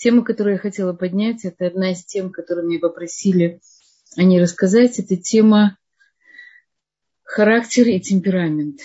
[0.00, 3.60] Тема, которую я хотела поднять, это одна из тем, которые меня попросили
[4.16, 4.98] о ней рассказать.
[4.98, 5.76] Это тема
[7.22, 8.80] характер и темперамент.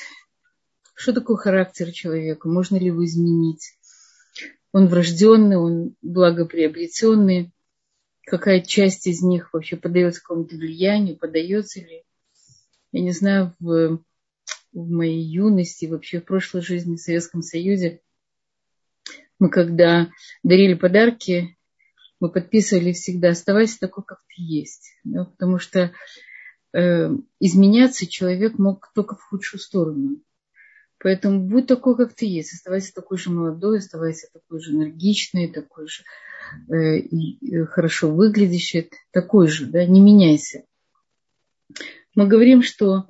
[0.94, 2.50] Что такое характер человека?
[2.50, 3.78] Можно ли его изменить?
[4.74, 7.54] Он врожденный, он благоприобретенный.
[8.26, 12.04] Какая часть из них вообще поддается какому-то влиянию, поддается ли?
[12.92, 14.02] Я не знаю, в,
[14.74, 18.02] в моей юности, вообще в прошлой жизни в Советском Союзе,
[19.40, 20.10] мы когда
[20.44, 21.58] дарили подарки,
[22.20, 24.94] мы подписывали всегда «оставайся такой, как ты есть».
[25.04, 25.92] Да, потому что
[26.74, 27.10] э,
[27.40, 30.22] изменяться человек мог только в худшую сторону.
[31.00, 32.54] Поэтому будь такой, как ты есть.
[32.54, 36.04] Оставайся такой же молодой, оставайся такой же энергичный, такой же
[36.70, 40.64] э, и, э, хорошо выглядящий, такой же, да, не меняйся.
[42.16, 43.08] Мы говорим, что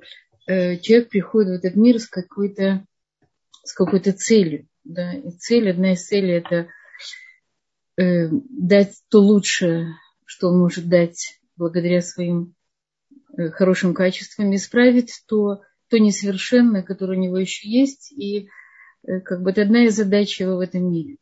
[0.47, 2.85] э, человек приходит в этот мир с какой-то
[3.63, 4.67] с какой-то целью.
[4.85, 5.13] Да?
[5.13, 6.67] И цель, одна из целей это
[7.97, 9.95] э, дать то лучшее,
[10.25, 12.55] что он может дать благодаря своим
[13.35, 18.47] э, хорошим качествам, исправить то, то несовершенное, которое у него еще есть, и
[19.07, 21.17] э, как бы это одна из задач его в этом мире.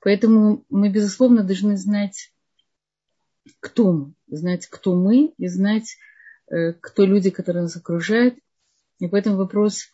[0.00, 2.32] Поэтому мы, безусловно, должны знать,
[3.60, 5.98] кто мы, знать, кто мы, и знать,
[6.50, 8.36] э, кто люди, которые нас окружают.
[9.00, 9.92] И поэтому вопрос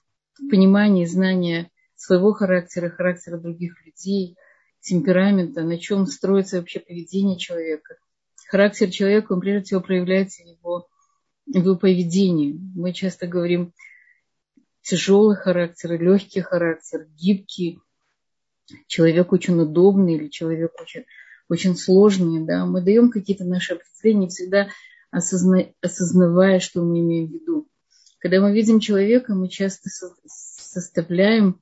[0.51, 4.37] понимания, знания своего характера, характера других людей,
[4.81, 7.97] темперамента, на чем строится вообще поведение человека.
[8.49, 10.89] Характер человека, он прежде всего проявляется в его,
[11.47, 12.59] в его поведении.
[12.77, 13.73] Мы часто говорим
[14.83, 17.81] тяжелый характер, легкий характер, гибкий,
[18.87, 21.05] человек очень удобный или человек очень,
[21.49, 22.47] очень сложный.
[22.47, 22.67] Да?
[22.67, 24.69] Мы даем какие-то наши определения, всегда
[25.11, 27.69] осозна, осознавая, что мы имеем в виду.
[28.19, 29.89] Когда мы видим человека, мы часто
[30.27, 31.61] составляем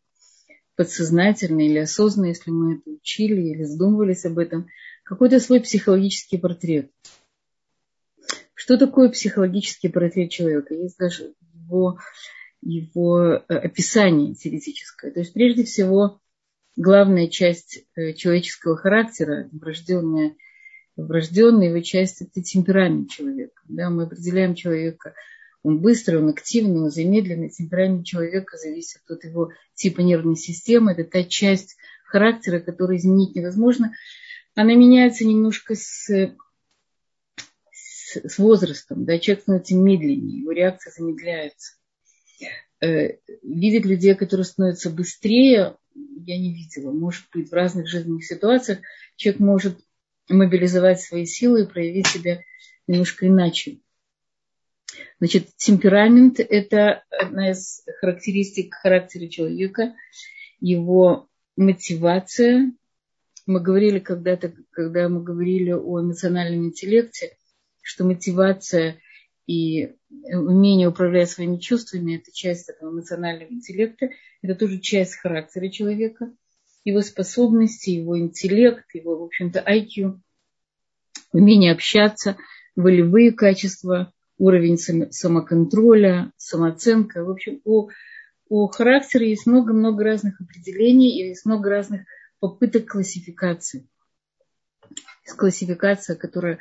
[0.77, 4.69] подсознательно или осознанно, если мы это учили или задумывались об этом,
[5.05, 6.91] какой-то свой психологический портрет.
[8.55, 10.75] Что такое психологический портрет человека?
[10.75, 11.99] Есть даже его,
[12.63, 15.11] его э, описание теоретическое.
[15.11, 16.21] То есть, прежде всего,
[16.77, 20.35] главная часть э, человеческого характера, врожденная,
[20.97, 23.61] врожденная его часть– это темперамент человека.
[23.69, 25.15] Да, мы определяем человека–
[25.65, 27.49] он быстрый, он активный, он замедленный.
[27.49, 30.93] Темперамент человека зависит от его типа нервной системы.
[30.93, 33.93] Это та часть характера, которую изменить невозможно.
[34.55, 36.07] Она меняется немножко с,
[37.73, 39.07] с, с возрастом.
[39.07, 39.19] Да?
[39.19, 41.77] Человек становится медленнее, его реакция замедляется.
[42.83, 46.93] Э, видеть людей, которые становятся быстрее, я не видела.
[46.93, 48.81] Может быть, в разных жизненных ситуациях
[49.17, 49.79] человек может
[50.29, 52.43] мобилизовать свои силы и проявить себя
[52.87, 53.79] немножко иначе.
[55.19, 59.95] Значит, темперамент– это одна из характеристик характера человека,
[60.61, 62.73] его мотивация.
[63.47, 67.37] Мы говорили когда-то, когда мы говорили о эмоциональном интеллекте,
[67.83, 69.01] что мотивация
[69.47, 69.95] и
[70.33, 74.09] умение управлять своими чувствами– это часть этого эмоционального интеллекта,
[74.43, 76.33] это тоже часть характера человека,
[76.85, 80.19] его способности, его интеллект, его, в общем-то, IQ,
[81.33, 82.37] умение общаться,
[82.77, 84.79] волевые качества, уровень
[85.13, 87.25] самоконтроля, самооценка.
[87.25, 87.89] В общем, у,
[88.49, 92.03] у характера есть много-много разных определений и есть много разных
[92.41, 93.89] попыток классификации.
[95.25, 96.59] Есть классификация, которая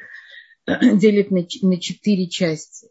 [0.68, 2.90] делит на, на четыре части.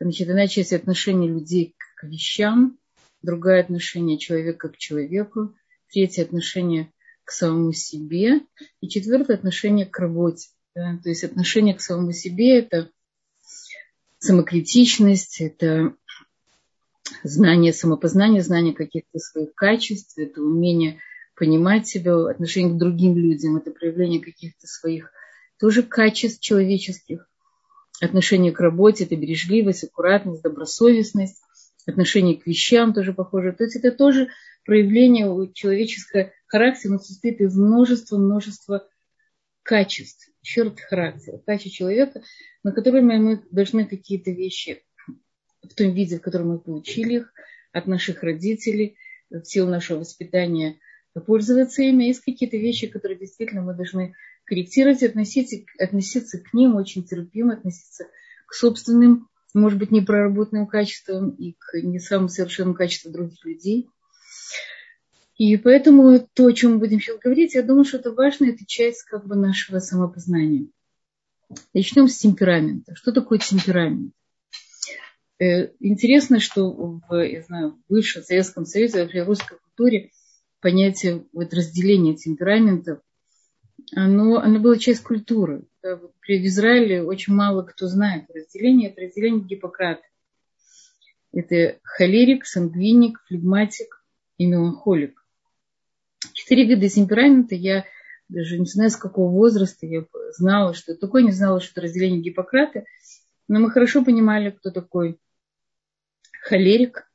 [0.00, 2.78] Значит, одна часть отношения людей к вещам,
[3.22, 5.54] другая отношение человека к человеку,
[5.92, 6.92] третье отношение
[7.24, 8.40] к самому себе
[8.80, 10.48] и четвертое отношение к работе.
[10.74, 10.98] Да?
[11.02, 12.90] То есть отношение к самому себе– это
[14.22, 15.94] самокритичность, это
[17.24, 21.00] знание самопознание, знание каких-то своих качеств, это умение
[21.34, 25.10] понимать себя, отношение к другим людям, это проявление каких-то своих
[25.58, 27.28] тоже качеств человеческих,
[28.00, 31.42] отношение к работе, это бережливость, аккуратность, добросовестность,
[31.86, 33.52] отношение к вещам тоже похоже.
[33.52, 34.28] То есть это тоже
[34.64, 38.88] проявление человеческого характера, но состоит из множества, множества
[39.62, 42.22] качеств, черт характера, качеств человека,
[42.62, 44.82] на которыми мы должны какие-то вещи
[45.62, 47.32] в том виде, в котором мы получили их
[47.72, 48.96] от наших родителей,
[49.30, 50.78] в силу нашего воспитания
[51.26, 52.04] пользоваться ими.
[52.04, 58.06] Есть какие-то вещи, которые действительно мы должны корректировать, относиться, относиться к ним очень терпимо, относиться
[58.46, 63.88] к собственным, может быть, непроработанным качествам и к не самым совершенным качествам других людей.
[65.36, 68.64] И поэтому то, о чем мы будем сейчас говорить, я думаю, что это важно, это
[68.66, 70.68] часть как бы нашего самопознания.
[71.74, 72.94] Начнем с темперамента.
[72.94, 74.12] Что такое темперамент?
[75.38, 80.10] Э, интересно, что в, я знаю, в бывшем Советском Союзе, в русской культуре
[80.60, 83.00] понятие вот, разделения темпераментов
[83.94, 85.64] оно, оно было часть культуры.
[85.82, 88.90] В Израиле очень мало кто знает разделение.
[88.90, 90.02] Это разделение Гиппократа.
[91.32, 94.04] Это холерик, сангвиник, флегматик
[94.38, 95.21] и меланхолик.
[96.52, 97.54] Четыре вида темперамента.
[97.54, 97.86] Я
[98.28, 100.04] даже не знаю, с какого возраста я
[100.36, 102.84] знала, что такое, не знала, что это разделение Гиппократа.
[103.48, 105.18] Но мы хорошо понимали, кто такой
[106.42, 107.10] холерик.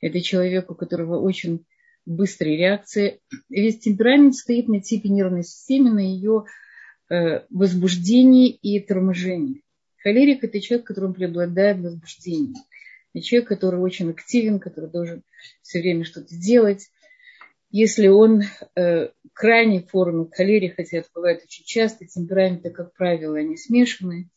[0.00, 1.66] Это человек, у которого очень
[2.04, 3.20] быстрые реакции.
[3.48, 6.46] Весь темперамент стоит на типе нервной системы, на ее
[7.10, 9.62] э, возбуждении и торможении.
[10.02, 12.56] Холерик– это человек, которому преобладает возбуждение.
[13.14, 15.22] Это человек, который очень активен, который должен
[15.62, 16.90] все время что-то делать.
[17.70, 18.42] Если он
[18.74, 24.28] э, крайней формы холерии, хотя это бывает очень часто, темпераменты, как правило, они смешаны,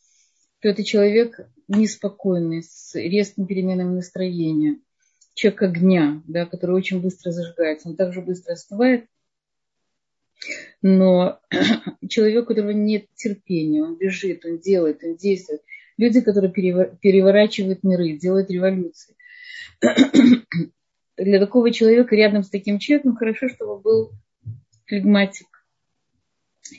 [0.59, 4.77] то это человек неспокойный, с резким переменами настроения–
[5.33, 9.05] человек огня, да, который очень быстро зажигается, он также быстро остывает.
[10.81, 11.39] Но
[12.09, 15.61] человек, у которого нет терпения, он бежит, он делает, он действует.
[15.97, 19.15] Люди, которые переворачивают миры, делают революции.
[21.17, 24.11] Для такого человека рядом с таким человеком хорошо, чтобы был
[24.85, 25.47] флегматик.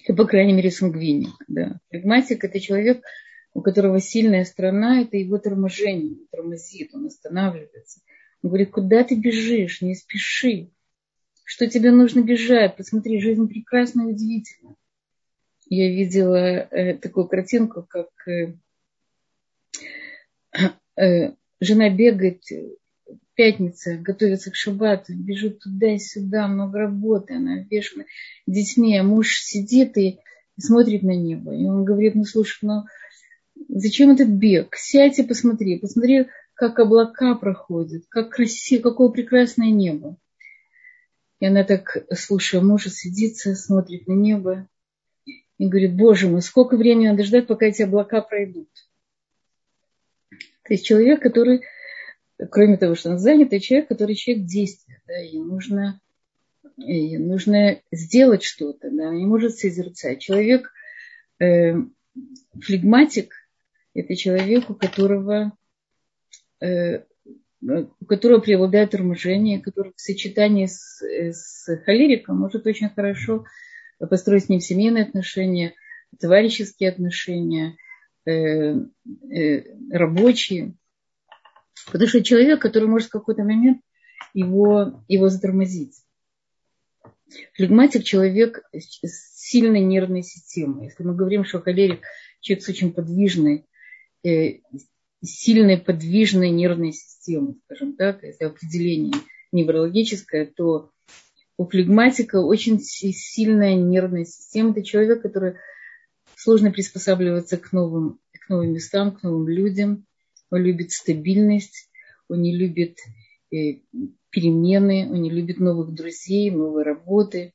[0.06, 1.34] И, по крайней мере, сангвиник.
[1.46, 1.78] Да.
[1.90, 3.04] Флегматик– это человек,
[3.52, 8.00] у которого сильная сторона, это его торможение, он тормозит, он останавливается–
[8.44, 10.70] он говорит, куда ты бежишь, не спеши.
[11.44, 12.76] Что тебе нужно бежать?
[12.76, 14.76] Посмотри, жизнь прекрасна и удивительна.
[15.66, 18.58] Я видела э, такую картинку, как э,
[21.00, 22.42] э, жена бегает,
[23.34, 28.04] пятница, готовится к шабату, бежит туда и сюда, много работы, она вешана
[28.46, 30.20] детьми, а муж сидит и
[30.58, 31.54] смотрит на небо.
[31.54, 32.84] И он говорит, ну слушай, ну
[33.68, 34.74] зачем этот бег?
[34.76, 40.16] Сядь и посмотри, посмотри, как облака проходят, как красиво, какое прекрасное небо.
[41.40, 44.68] И она так, слушая мужа, сидится, смотрит на небо
[45.58, 48.68] и говорит, боже мой, сколько времени надо ждать, пока эти облака пройдут.
[50.30, 51.62] То есть человек, который,
[52.50, 56.00] кроме того, что он занят, это человек, который человек действия, да, и нужно,
[56.76, 60.20] и нужно сделать что-то, да, не может созерцать.
[60.20, 60.72] Человек
[61.40, 61.74] э,
[62.60, 63.34] флегматик–
[63.94, 65.52] это человек, у которого
[66.64, 67.02] Э,
[67.66, 73.46] у которого преобладает торможение, который в сочетании с, с холериком может очень хорошо
[73.98, 75.72] построить с ним семейные отношения,
[76.20, 77.76] товарищеские отношения,
[78.26, 78.74] э,
[79.30, 80.74] э, рабочие.
[81.86, 83.80] Потому что человек, который может в какой-то момент
[84.32, 85.96] его, его затормозить.
[87.54, 90.86] Флегматик– человек с сильной нервной системой.
[90.86, 92.02] Если мы говорим, что холерик–
[92.40, 93.66] человек с очень подвижной,
[95.22, 99.14] сильной подвижной нервной системы, скажем так, если определение
[99.52, 100.90] неврологическое, то
[101.56, 104.72] у флегматика очень сильная нервная система.
[104.72, 105.54] Это человек, который
[106.36, 110.06] сложно приспосабливаться к новым, к новым местам, к новым людям.
[110.54, 111.90] Он любит стабильность,
[112.28, 112.98] он не любит
[113.52, 113.80] э,
[114.30, 117.52] перемены, он не любит новых друзей, новой работы.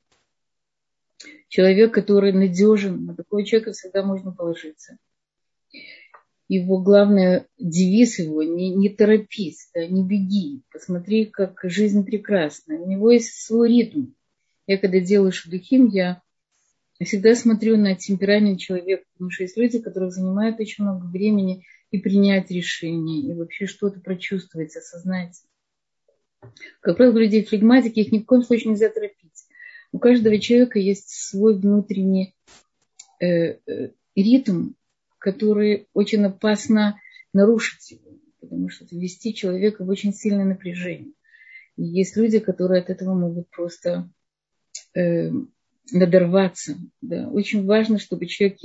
[1.47, 4.97] Человек, который надежен, на такого человека всегда можно положиться
[6.49, 12.75] его главный девиз его не, не торопись, да, не беги, посмотри, как жизнь прекрасна.
[12.75, 14.07] У него есть свой ритм.
[14.65, 16.21] Я когда делаю шедухим, я
[17.01, 21.99] всегда смотрю на темперамент человека, потому что есть люди, которые занимают очень много времени и
[21.99, 25.41] принять решение, и вообще что-то прочувствовать, осознать.
[26.81, 29.45] Как правило, у людей флегматики их ни в коем случае нельзя торопить.
[29.91, 32.35] У каждого человека есть свой внутренний
[33.19, 34.71] э, э, ритм,
[35.17, 36.99] который очень опасно
[37.33, 41.13] нарушить его, потому что ввести человека в очень сильное напряжение.
[41.75, 44.09] И есть люди, которые от этого могут просто
[44.95, 45.31] э,
[45.91, 46.77] надорваться.
[47.01, 47.29] Да.
[47.29, 48.59] Очень важно, чтобы человек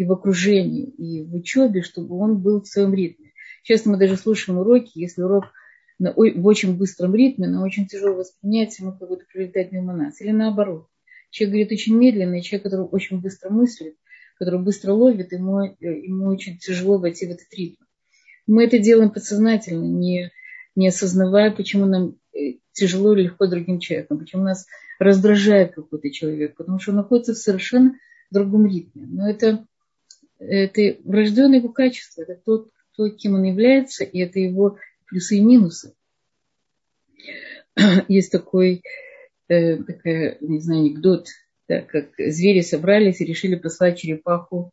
[0.00, 3.32] и, в окружении, и в учебе, чтобы он был в своем ритме.
[3.64, 5.52] Часто мы даже слушаем уроки, если урок
[5.98, 10.18] на, в очень быстром ритме, на очень тяжело воспринять, ему как будто прилетать мимо нас.
[10.22, 10.86] Или наоборот.
[11.28, 13.94] Человек говорит очень медленно, и человек, который очень быстро мыслит,
[14.38, 17.84] который быстро ловит, ему, э, ему очень тяжело войти в этот ритм.
[18.46, 20.30] Мы это делаем подсознательно, не,
[20.76, 24.64] не осознавая, почему нам э, тяжело или легко другим человеком, почему нас
[24.98, 27.92] раздражает какой-то человек, потому что он находится в совершенно
[28.30, 29.06] другом ритме.
[29.06, 29.66] Но это,
[30.40, 35.40] это врожденное его качество, это тот, то, кем он является, и это его плюсы и
[35.40, 35.94] минусы.
[38.08, 38.82] Есть такой,
[39.48, 41.28] э, такая, не знаю, анекдот
[41.70, 44.72] так как звери собрались и решили послать черепаху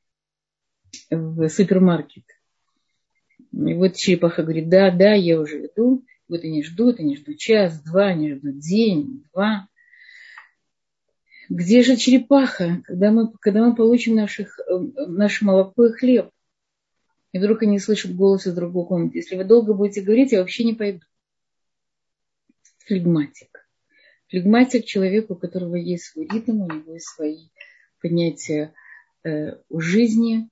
[1.11, 2.23] в супермаркет.
[3.53, 6.03] И вот черепаха говорит, да, да, я уже иду.
[6.27, 9.67] Вот они ждут, они ждут час, два, они ждут день, два.
[11.49, 14.77] Где же черепаха, когда мы, когда мы получим наших, э,
[15.07, 16.29] наше молоко и хлеб?
[17.31, 19.19] И вдруг они слышат голос из другой комнаты.
[19.19, 21.01] Если вы долго будете говорить, я вообще не пойду.
[22.85, 23.67] Флегматик.
[24.29, 27.47] Флегматик человек, у которого есть свой ритм, у него есть свои
[28.01, 28.73] понятия
[29.23, 30.49] э, о жизни.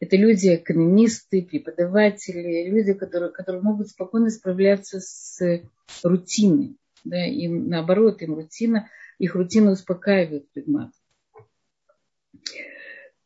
[0.00, 5.62] Это люди, экономисты, преподаватели, люди, которые, которые могут спокойно справляться с
[6.02, 6.76] рутиной.
[7.04, 10.90] Да, им наоборот, им рутина, их рутина успокаивает флегмат.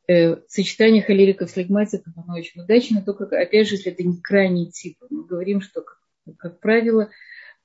[0.08, 4.70] Э, сочетание холериков с флегматиков, оно очень удачно, только, опять же, если это не крайний
[4.70, 4.98] тип.
[5.10, 6.00] Мы говорим, что, как,
[6.38, 7.10] как правило,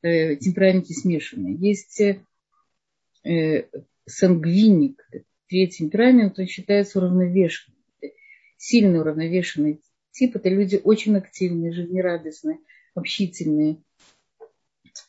[0.02, 1.56] э, темпераменты смешанные.
[1.56, 2.02] Есть
[3.24, 3.70] э,
[4.06, 5.08] сангвиник,
[5.48, 7.78] третий темперамент, он считается уравновешенным
[8.58, 9.82] сильно уравновешенный
[10.12, 10.36] тип.
[10.36, 12.60] Это люди очень активные, жизнерадостные,
[12.96, 13.78] общительные.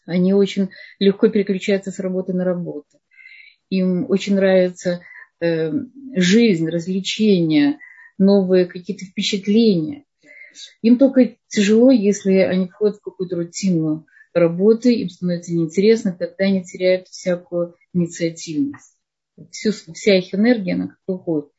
[0.06, 3.00] Они очень легко переключаются с работы на работу.
[3.70, 5.02] Им очень нравится
[5.40, 5.72] э,
[6.14, 7.78] жизнь, развлечения,
[8.18, 10.04] новые какие-то впечатления.
[10.82, 16.64] Им только тяжело, если они входят в какую-то рутину работы, им становится неинтересно, тогда они
[16.64, 18.94] теряют всякую инициативность.
[19.50, 21.50] Всю, вся их энергия, она как уходит.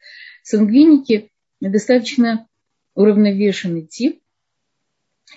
[0.43, 2.47] Сангвиники достаточно
[2.93, 4.21] уравновешенный тип,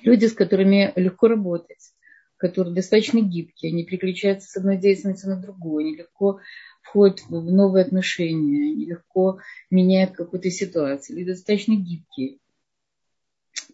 [0.02, 1.93] люди, с которыми легко работать,
[2.42, 6.40] которые достаточно гибкие, они переключаются с одной деятельности на другую, они легко
[6.82, 9.38] входят в новые отношения, они легко
[9.70, 12.38] меняют какую-то ситуацию, люди достаточно гибкие.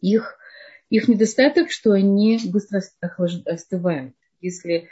[0.02, 0.36] Их,
[0.90, 2.82] их недостаток, что они быстро
[3.46, 4.14] остывают.
[4.42, 4.90] Если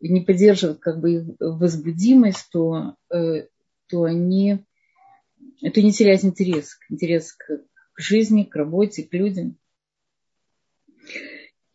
[0.00, 3.46] не поддерживают как бы их возбудимость, то, э,
[3.88, 4.64] то они
[5.60, 7.62] это не терять интерес, интерес к
[7.98, 9.58] жизни, к работе, к людям.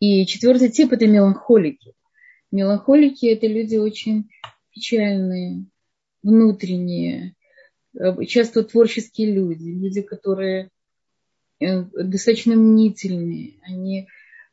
[0.04, 1.94] И четвертый тип– это меланхолики.
[2.52, 4.28] Меланхолики– это люди очень
[4.70, 5.64] печальные,
[6.22, 7.34] внутренние,
[7.98, 10.68] э, часто творческие люди, люди, которые
[11.60, 14.08] э, достаточно мнительные, они,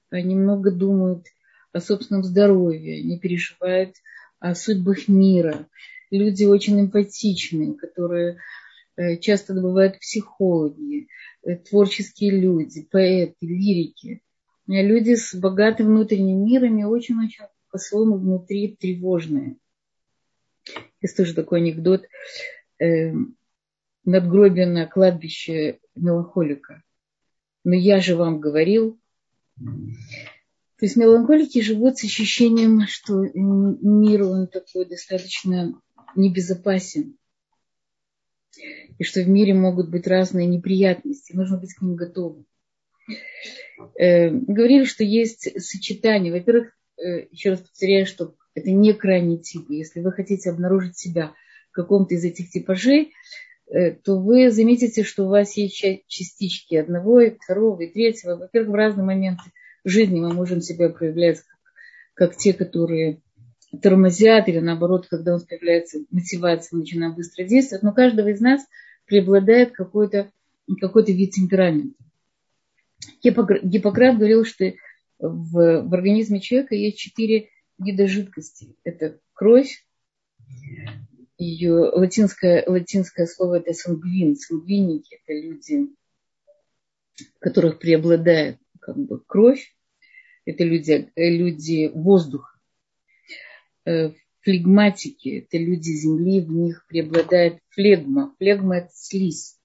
[0.09, 1.25] они много думают
[1.73, 3.95] о собственном здоровье, они переживают
[4.39, 5.67] о судьбах мира.
[6.11, 8.37] Люди очень эмпатичные, которые
[8.97, 11.07] Э, часто бывают психологи,
[11.69, 14.21] творческие люди, поэты, лирики.
[14.73, 19.57] Люди с богатым внутренним миром и очень-очень по-своему внутри тревожные.
[21.01, 22.05] Есть тоже такой анекдот.
[24.05, 26.83] Надгробие на кладбище меланхолика.
[27.65, 28.97] Но я же вам говорил.
[29.57, 35.73] То есть меланхолики живут с ощущением, что мир он такой достаточно
[36.15, 37.17] небезопасен
[38.97, 42.45] и что в мире могут быть разные неприятности, нужно быть к ним готовым.
[43.97, 46.31] Э, говорили, что есть сочетание.
[46.31, 49.69] Во-первых, э, еще раз повторяю, что это не крайний тип.
[49.69, 51.33] Если вы хотите обнаружить себя
[51.71, 53.13] в каком-то из этих типажей,
[53.67, 58.35] э, то вы заметите, что у вас есть частички одного, и второго, и третьего.
[58.35, 59.43] Во-первых, в разные моменты
[59.83, 63.21] жизни мы можем себя проявлять как, как те, которые
[63.81, 67.83] тормозят, или наоборот, когда у нас появляется мотивация, мы начинаем быстро действовать.
[67.83, 68.61] Но у каждого из нас
[69.05, 70.29] преобладает какой-то
[70.79, 71.95] какой вид темперамента.
[73.23, 74.73] Гиппократ говорил, что
[75.19, 78.75] в, в организме человека есть четыре вида жидкости.
[78.83, 79.85] Это кровь,
[81.37, 85.89] ее латинское, латинское слово это сангвин, сангвиники, это люди,
[87.15, 89.75] в которых преобладает как бы кровь,
[90.45, 92.51] это люди, люди воздуха,
[93.85, 98.35] Э, флегматики, это люди Земли, в них преобладает флегма.
[98.37, 99.57] Флегма– это слизь.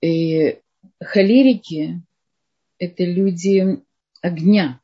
[0.00, 0.60] И
[1.00, 2.02] холерики–
[2.78, 3.82] это люди
[4.22, 4.80] огня.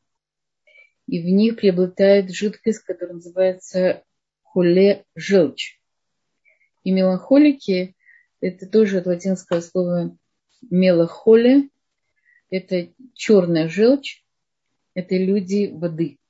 [1.07, 4.03] И в них преобладает жидкость, которая называется
[4.43, 5.79] холе– желчь.
[6.83, 7.95] И меланхолики–
[8.41, 10.17] это тоже от латинского слова
[10.69, 11.69] мелахоле–
[12.49, 14.23] это черная желчь,
[14.93, 16.19] это люди воды–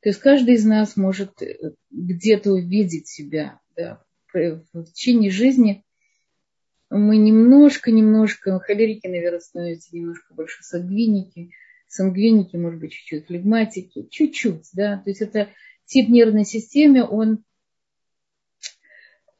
[0.00, 1.42] то есть каждый из нас может
[1.90, 5.84] где-то увидеть себя да, в течение жизни.
[6.90, 11.50] Мы немножко-немножко, холерики, наверное, становятся немножко больше сангвиники,
[11.86, 15.48] сангвиники, может быть, чуть-чуть флегматики, чуть-чуть, да, то есть это
[15.84, 17.44] тип нервной системы, он,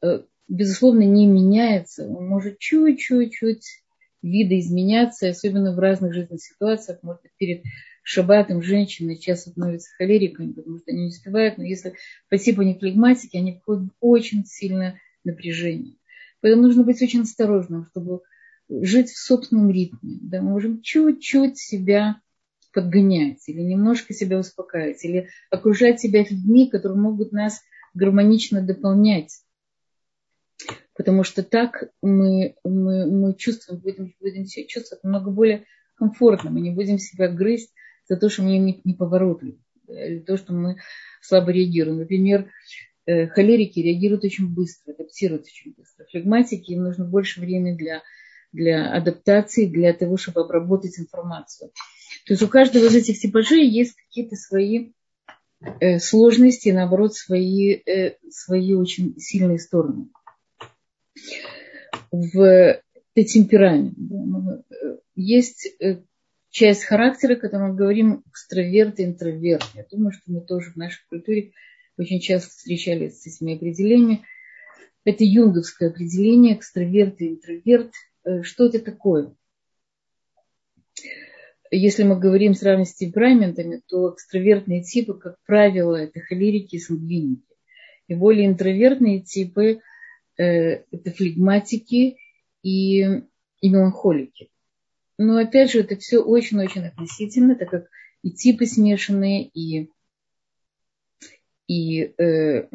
[0.03, 3.83] э, безусловно, не меняется, он может чуть-чуть-чуть
[4.21, 7.63] видоизменяться, особенно в разных жизненных ситуациях, может быть, перед
[8.03, 11.95] шабатом женщины часто становятся холериками, потому что они не успевают, но если
[12.29, 15.98] по типу не флегматики, они входят в очень сильное напряжение.
[16.41, 18.21] Поэтому нужно быть очень осторожным, чтобы
[18.69, 20.19] жить в собственном ритме.
[20.21, 22.21] Да, мы можем чуть-чуть себя
[22.73, 27.61] подгонять или немножко себя успокаивать, или окружать себя людьми, которые могут нас
[27.93, 29.41] гармонично дополнять.
[30.95, 35.65] Потому что так мы, мы, мы чувствуем, будем, будем себя чувствовать намного более
[35.95, 36.51] комфортно.
[36.51, 37.73] Мы не будем себя грызть
[38.07, 40.77] за то, что мы не, не поворотливы, или то, что мы
[41.21, 41.99] слабо реагируем.
[41.99, 42.49] Например,
[43.33, 46.05] холерики реагируют очень быстро, адаптируют очень быстро.
[46.05, 48.03] Флегматики им нужно больше времени для,
[48.51, 51.71] для адаптации, для того, чтобы обработать информацию.
[52.25, 54.91] То есть у каждого из этих типажей есть какие-то свои
[55.79, 60.09] э, сложности, наоборот, свои, э, свои очень сильные стороны.
[62.11, 62.81] В
[63.15, 63.97] темперамент.
[65.15, 65.75] Есть
[66.49, 69.65] часть характера, когда мы говорим экстраверт и интроверт.
[69.75, 71.51] Я думаю, что мы тоже в нашей культуре
[71.99, 74.25] очень часто встречались с этими определениями.
[75.03, 77.91] Это юнговское определение, экстраверт и интроверт.
[78.23, 79.35] Э, что это такое?
[81.71, 87.43] Если мы говорим сравнивать с темпераментами, то экстравертные типы, как правило, это холерики и сангвиники.
[88.07, 89.81] И более интровертные типы
[90.37, 92.17] э, это флегматики
[92.63, 94.49] и, и меланхолики.
[95.17, 97.89] Но опять же, это все очень-очень относительно, так как
[98.23, 99.91] и типы смешанные, и,
[101.69, 102.67] и э,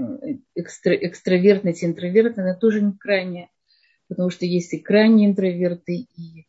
[0.55, 3.51] экстра, экстравертность интровертность, она тоже не крайняя,
[4.09, 6.47] потому что есть и крайние интроверты, и,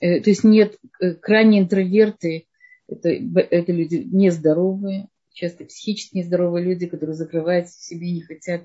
[0.00, 2.48] э, то есть нет, э, крайние интроверты,
[2.88, 8.62] это, это люди нездоровые, часто психически нездоровые люди, которые закрываются в себе, не хотят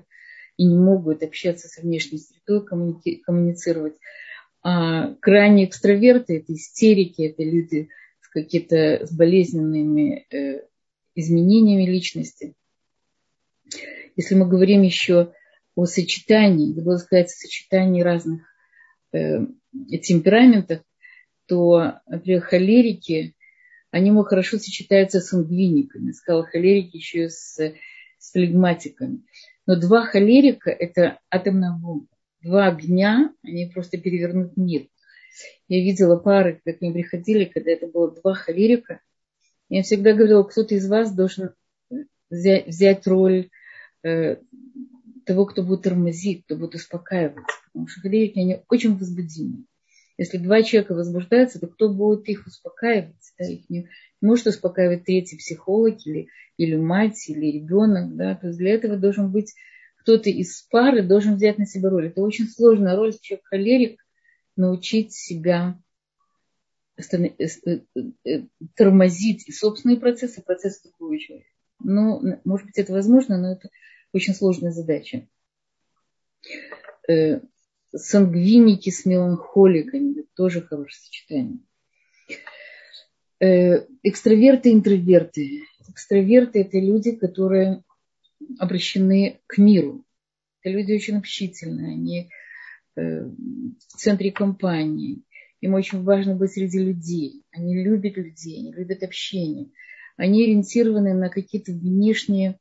[0.56, 3.94] и не могут общаться со внешней средой, коммуни- коммуницировать.
[4.64, 7.90] А крайне экстраверты, это истерики, это люди
[8.20, 10.66] с какими-то с болезненными э,
[11.14, 12.56] изменениями личности.
[14.16, 15.32] Если мы говорим еще
[15.74, 18.42] о сочетании, забыла сказать, о сочетании разных
[19.12, 19.46] э,
[20.02, 20.82] темпераментов,
[21.46, 23.34] то, например, холерики,
[23.90, 26.12] они могут хорошо сочетаются с сангвиниками.
[26.12, 27.58] Сказала холерики еще с,
[28.18, 29.24] с флегматиками.
[29.66, 32.06] Но два холерика– это атомная бомба
[32.44, 34.86] два огня, они просто перевернут мир.
[35.66, 39.00] Я видела пары, как они приходили, когда это было два холерика.
[39.68, 41.54] Я всегда говорила, кто-то из вас должен
[42.34, 43.50] взять, взять роль
[44.02, 44.36] э,
[45.24, 47.44] того, кто будет тормозить, кто будет успокаивать.
[47.66, 49.64] Потому что холерики, они очень возбудимы.
[50.16, 53.16] Если два человека возбуждаются, то кто будет их успокаивать?
[53.38, 53.88] Да, их не
[54.20, 58.14] может успокаивать третий психолог или, или мать, или ребенок.
[58.14, 58.36] Да?
[58.36, 59.54] То есть для этого должен быть
[60.04, 62.08] кто-то из пары должен взять на себя роль.
[62.08, 64.06] Это очень сложная роль, человек холерик,
[64.54, 65.80] научить себя
[66.96, 67.80] э, э,
[68.24, 68.42] э,
[68.76, 71.48] тормозить и собственные процессы, и процессы другого человека.
[71.84, 73.70] Ну, может быть, это возможно, но это
[74.12, 75.28] очень сложная задача.
[77.94, 81.58] Сангвиники с меланхоликами– тоже хорошее сочетание.
[84.02, 85.62] Экстраверты и интроверты.
[85.88, 87.84] Экстраверты– это люди, которые
[88.58, 90.04] обращены к миру.
[90.60, 92.30] Это люди очень общительные, они
[92.96, 95.22] э, в центре компании.
[95.60, 97.42] Им очень важно быть среди людей.
[97.50, 99.70] Они любят людей, они любят общение.
[100.16, 102.58] Они ориентированы на какие-то внешние,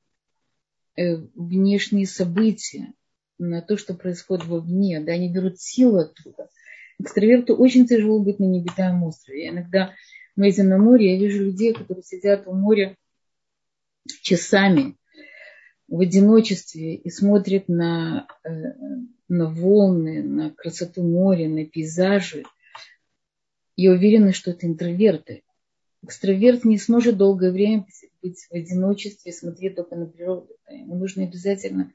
[0.96, 2.94] э, внешние события,
[3.38, 5.00] на то, что происходит вовне.
[5.02, 6.50] Да, они берут силу оттуда.
[7.00, 9.50] Экстраверту очень тяжело быть на необитаемом острове.
[9.50, 9.94] Иногда
[10.36, 12.96] мы едем на море, я вижу людей, которые сидят у моря
[14.22, 14.96] часами,
[15.88, 18.50] в одиночестве и смотрит на, э,
[19.28, 22.44] на волны, на красоту моря, на пейзажи,
[23.76, 25.44] я уверена, что это интроверты.
[26.04, 27.86] Экстраверт не сможет долгое время
[28.22, 30.50] быть в одиночестве смотреть только на природу.
[30.70, 31.94] Ему нужно обязательно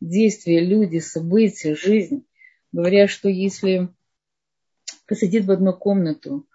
[0.00, 2.26] действия, люди, события, жизнь.
[2.72, 3.88] Говорят, что если
[5.06, 6.46] посадить в одну комнату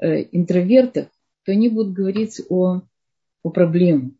[0.00, 1.08] э, интровертов,
[1.44, 2.82] то они будут говорить о,
[3.42, 4.12] о проблемах.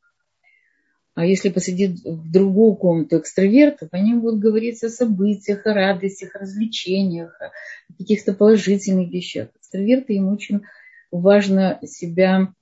[1.14, 6.38] А если посадить в другую комнату экстравертов, они будут говорить о событиях, о радостях, о
[6.38, 7.50] развлечениях, о
[7.98, 9.48] каких-то положительных вещах.
[9.56, 10.62] Экстраверты им очень
[11.10, 12.52] важно себя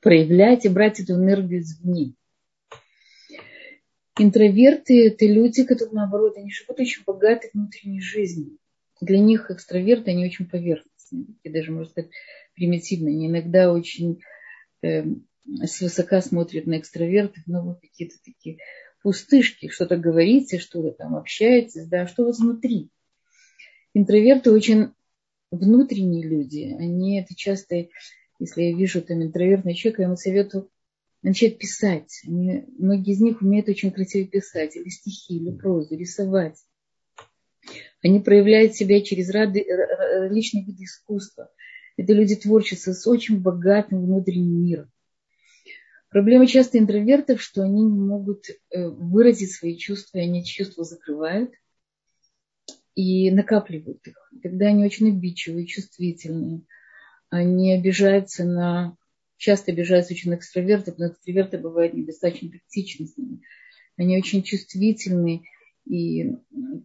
[0.00, 2.14] проявлять и брать эту энергию извне.
[4.18, 8.58] Интроверты– это люди, которые, наоборот, они живут очень богатой внутренней жизнью.
[9.00, 12.10] Для них экстраверты, они очень поверхностные, и даже, можно сказать,
[12.54, 13.14] примитивные.
[13.14, 14.20] Они иногда очень
[14.82, 15.26] эм,
[15.64, 18.58] свысока смотрит на экстравертов, ну, вот какие-то такие
[19.02, 22.90] пустышки, что-то говорите, что-то там общаетесь, да, что вот внутри.
[23.94, 24.92] Интроверты очень
[25.56, 27.88] внутренние люди, они это часто,
[28.38, 30.70] если я вижу там интровертный человек, я ему советую
[31.22, 32.22] начать писать.
[32.26, 36.58] Они, многие из них умеют очень красиво писать, или стихи, или прозу, рисовать.
[38.02, 41.50] Они проявляют себя через рады, различные виды искусства.
[41.96, 44.90] Это люди творчества с очень богатым внутренним миром.
[46.10, 51.50] Проблема часто интровертов, что они не могут э, выразить свои чувства, они чувства закрывают
[52.94, 54.16] и накапливают их.
[54.42, 56.62] Тогда они очень обидчивые, чувствительные.
[57.30, 58.96] Они обижаются на...
[59.36, 63.14] Часто обижаются очень на экстравертов, но экстраверты бывают недостаточно тактичны с.
[63.96, 65.42] Они очень чувствительны
[65.84, 66.36] и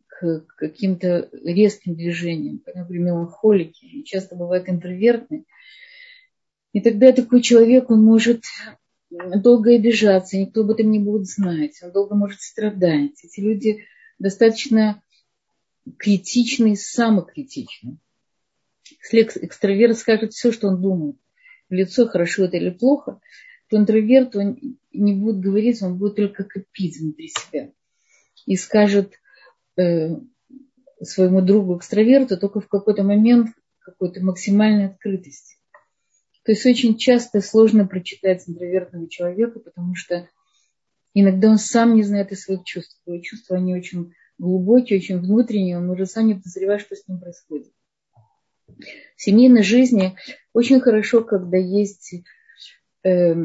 [0.08, 2.62] к каким-то резким движениям.
[2.66, 4.04] Например, меланхолики.
[4.04, 5.46] Часто бывают интровертны.
[6.74, 8.44] И тогда такой человек, он может
[9.10, 13.24] долго обижаться, никто об этом не будет знать, он долго может страдать.
[13.24, 13.86] Эти люди
[14.20, 15.02] достаточно
[15.98, 17.98] критичны, самокритичны.
[19.02, 21.18] Если экстраверт скажет все, что он думает,
[21.70, 23.20] в лицо хорошо это или плохо,
[23.70, 24.58] то интроверт он
[24.92, 27.72] не будет говорить, он будет только копить внутри себя.
[28.46, 29.14] И скажет
[29.78, 30.16] э,
[31.02, 33.50] своему другу экстраверту только в какой-то момент
[33.80, 35.58] какой-то максимальной открытости.
[36.44, 40.28] То есть очень часто сложно прочитать интровертного человека, потому что
[41.14, 43.02] иногда он сам не знает о своих чувствах.
[43.06, 47.20] Его чувства, они очень глубокие, очень внутренние, он уже сам не подозревает, что с ним
[47.20, 47.72] происходит.
[48.68, 50.16] В семейной жизни
[50.54, 52.14] очень хорошо, когда есть
[53.04, 53.36] э,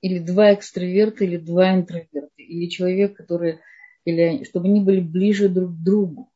[0.00, 3.58] или два экстраверта, или два интроверта, или человек, который,
[4.04, 6.30] или чтобы они были ближе друг к другу.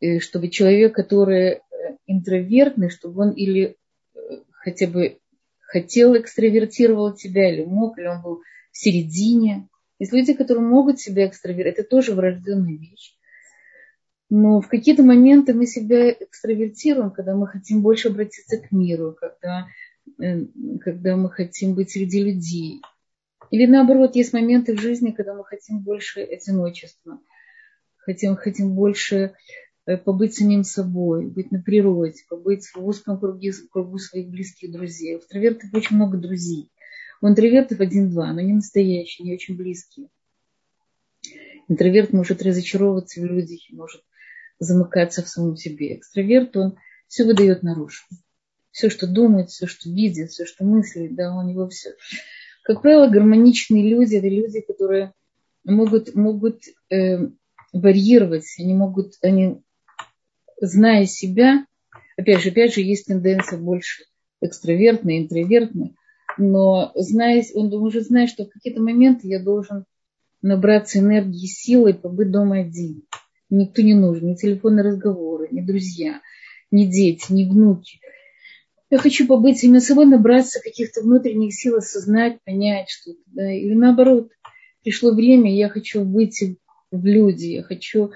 [0.00, 1.60] И чтобы человек, который
[2.06, 3.76] интровертный, чтобы он или
[4.14, 4.18] э,
[4.52, 5.18] хотя бы
[5.60, 9.68] хотел экстравертировать себя, или мог, или он был в середине.
[9.98, 13.16] Есть люди, которые могут себя экстравертировать, это тоже врожденная вещь.
[14.30, 19.66] Но в какие-то моменты мы себя экстравертируем, когда мы хотим больше обратиться к миру, когда,
[20.22, 20.44] э,
[20.80, 22.82] когда мы хотим быть среди людей.
[23.50, 27.18] Или наоборот, есть моменты в жизни, когда мы хотим больше одиночества,
[27.96, 29.32] хотим, хотим больше
[29.88, 35.16] Э, побыть самим собой, быть на природе, побыть в узком круге, кругу своих близких друзей.
[35.16, 35.20] У
[35.72, 36.70] очень много друзей.
[37.22, 40.08] Интровертов один-два, но не настоящие, не очень близкие.
[41.68, 44.02] Интроверт может разочаровываться в людях, может
[44.58, 45.96] замыкаться в самом себе.
[45.96, 46.78] Экстраверт, он
[47.08, 48.04] все выдает наружу.
[48.70, 51.90] Все, что думает, все, что видит, все, что мыслит, да, у него все.
[52.62, 55.12] Как правило, гармоничные люди– это люди, которые
[55.64, 57.28] могут, могут э,
[57.72, 59.62] варьировать, они могут, они
[60.60, 61.66] зная себя,
[62.16, 64.04] опять же, опять же, есть тенденция больше
[64.40, 65.94] экстравертная, интровертная,
[66.38, 69.84] но зная, он уже знает, что в какие-то моменты я должен
[70.42, 73.02] набраться энергии, силы, побыть дома один.
[73.50, 76.20] Никто не нужен, ни телефонные разговоры, ни друзья,
[76.70, 78.00] ни дети, ни внуки.
[78.90, 83.20] Я хочу побыть именно собой, набраться каких-то внутренних сил, осознать, понять что-то.
[83.26, 83.50] Да?
[83.52, 84.30] Или наоборот,
[84.82, 86.58] пришло время, я хочу выйти
[86.90, 88.12] в люди, я хочу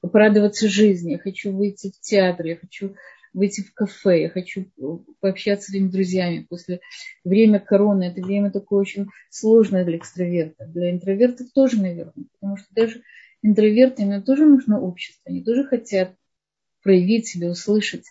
[0.00, 2.94] порадоваться жизни, я хочу выйти в театр, я хочу
[3.36, 4.72] выйти в кафе, я хочу
[5.20, 6.46] пообщаться с своими друзьями.
[6.48, 6.80] После
[7.22, 10.66] время короны это время такое очень сложное для экстраверта.
[10.66, 13.02] Для интровертов тоже, наверное, потому что даже
[13.42, 16.16] интровертам тоже нужно общество, они тоже хотят
[16.82, 18.06] проявить себя, услышать.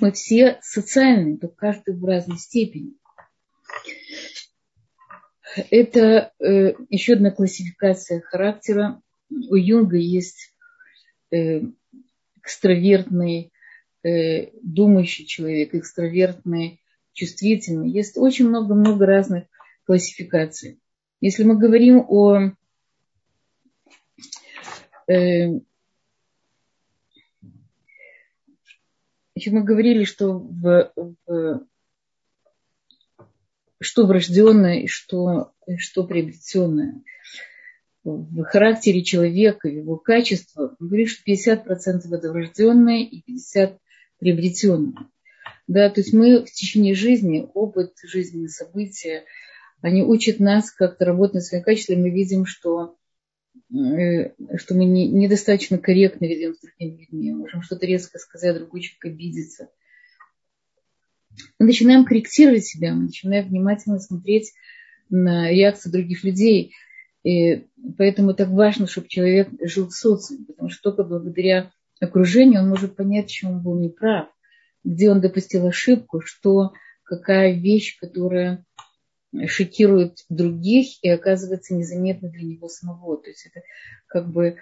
[0.00, 2.94] Мы все социальные, только каждый в разной степени.
[5.70, 10.54] Это э, еще одна классификация характера у Юнга есть
[11.30, 11.60] э,
[12.36, 13.52] экстравертный,
[14.06, 16.80] э, думающий человек, экстравертный,
[17.12, 17.90] чувствительный.
[17.90, 19.44] Есть очень много-много разных
[19.84, 20.78] классификаций.
[21.20, 22.52] Если мы говорим о
[25.08, 25.60] э,
[29.48, 30.92] мы говорили, что, в,
[31.26, 31.66] в,
[33.80, 37.02] что врожденное и что, что приобретенное
[38.06, 43.78] в характере человека, в его качествах, говорит, что 50% это врожденное и 50%
[44.18, 44.94] приобретенное.
[45.66, 49.24] Да, то есть мы в течение жизни, опыт, жизненные события,
[49.82, 52.02] они учат нас как-то работать над своими качествами.
[52.02, 52.96] Мы видим, что,
[53.72, 57.32] э, что мы не, недостаточно корректно ведем с другими людьми.
[57.32, 59.70] Мы можем что-то резко сказать, другой человек обидится.
[61.58, 64.52] Мы начинаем корректировать себя, мы начинаем внимательно смотреть
[65.10, 66.74] на реакцию других людей–
[67.26, 67.66] и
[67.98, 72.96] поэтому так важно, чтобы человек жил в социуме, потому что только благодаря окружению он может
[72.96, 74.28] понять, чем он был неправ,
[74.84, 78.64] где он допустил ошибку, что какая вещь, которая
[79.46, 83.18] шокирует других и оказывается незаметна для него самого.
[83.18, 83.62] То есть это
[84.06, 84.56] как бы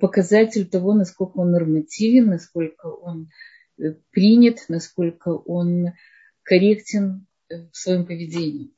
[0.00, 3.30] показатель того, насколько он нормативен, насколько он
[3.78, 5.92] э, принят, насколько он
[6.42, 8.70] корректен в своем поведении.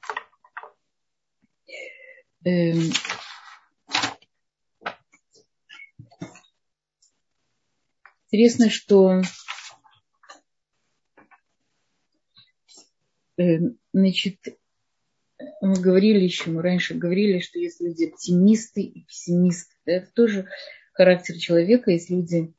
[8.35, 9.23] Интересно, что
[13.37, 13.59] Э,
[13.93, 14.39] значит,
[15.61, 19.75] мы говорили еще, мы раньше говорили, что есть люди оптимисты и пессимисты.
[19.85, 20.49] Это тоже
[20.93, 21.91] характер человека.
[21.91, 22.55] Есть люди,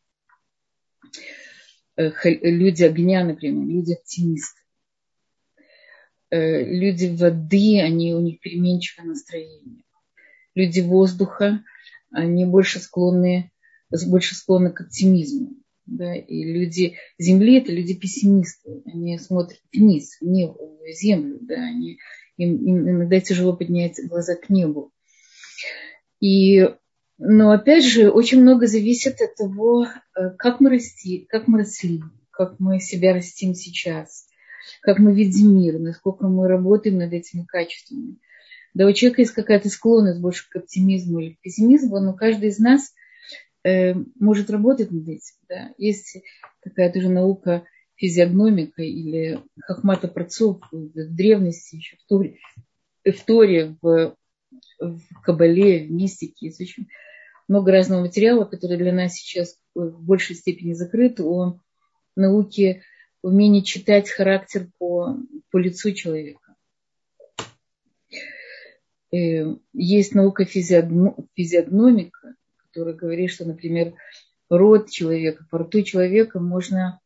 [1.95, 4.61] э, люди огня, например, люди оптимисты.
[6.29, 9.83] Э, люди воды, они, у них переменчивое настроение.
[10.55, 11.63] Люди воздуха,
[12.11, 13.51] они больше склонны,
[14.07, 15.64] больше склонны к оптимизму.
[15.85, 16.15] Да?
[16.15, 18.81] И люди земли это люди пессимисты.
[18.85, 21.39] Они смотрят вниз, небо, в землю.
[21.41, 21.55] Да?
[21.55, 21.99] Они,
[22.37, 24.91] им, им иногда тяжело поднять глаза к небу.
[26.19, 26.67] И,
[27.17, 32.01] но опять же, очень много зависит от того, э, как мы расти, как мы росли,
[32.31, 34.27] как мы себя растим сейчас,
[34.81, 38.17] как мы видим мир, насколько мы работаем над этими качествами.
[38.73, 42.59] Да, у человека есть какая-то склонность больше к оптимизму или к пессимизму, но каждый из
[42.59, 42.93] нас
[44.19, 45.35] может работать над этим.
[45.49, 45.73] Да.
[45.77, 46.21] Есть
[46.61, 47.63] такая тоже наука
[47.95, 52.37] физиогномика или хахмата працов в древности, еще в Торе,
[53.03, 54.15] в, Торе, в,
[54.79, 56.47] в Кабале, в мистике.
[56.47, 56.87] Есть очень
[57.47, 61.59] много разного материала, который для нас сейчас в большей степени закрыт, о
[62.15, 62.83] науке
[63.21, 65.17] умение читать характер по,
[65.51, 66.55] по лицу человека.
[69.11, 72.35] Э, есть наука физиогномика,
[72.75, 73.93] которая говорит, что, например,
[74.49, 76.99] род человека, по рту человека можно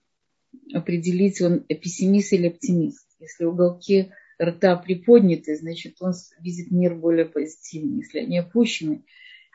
[0.73, 3.07] определить, он пессимист или оптимист.
[3.19, 7.97] Если уголки рта приподняты, значит, он видит мир более позитивно.
[7.97, 9.05] Если они опущены,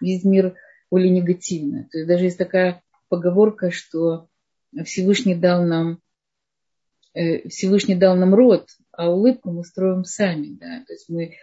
[0.00, 0.54] видит мир
[0.88, 1.88] более негативно.
[1.90, 4.28] То есть даже есть такая поговорка, что
[4.84, 5.98] Всевышний дал нам
[7.14, 10.58] Э, Всевышний дал нам рот, а улыбку мы строим сами.
[10.60, 10.84] Да?
[10.86, 11.36] То есть мы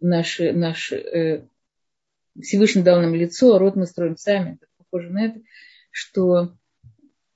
[0.00, 1.46] наши, наши, э,
[2.42, 4.54] Всевышний дал нам лицо, а рот мы строим сами.
[4.54, 5.40] Это похоже на это,
[5.90, 6.56] что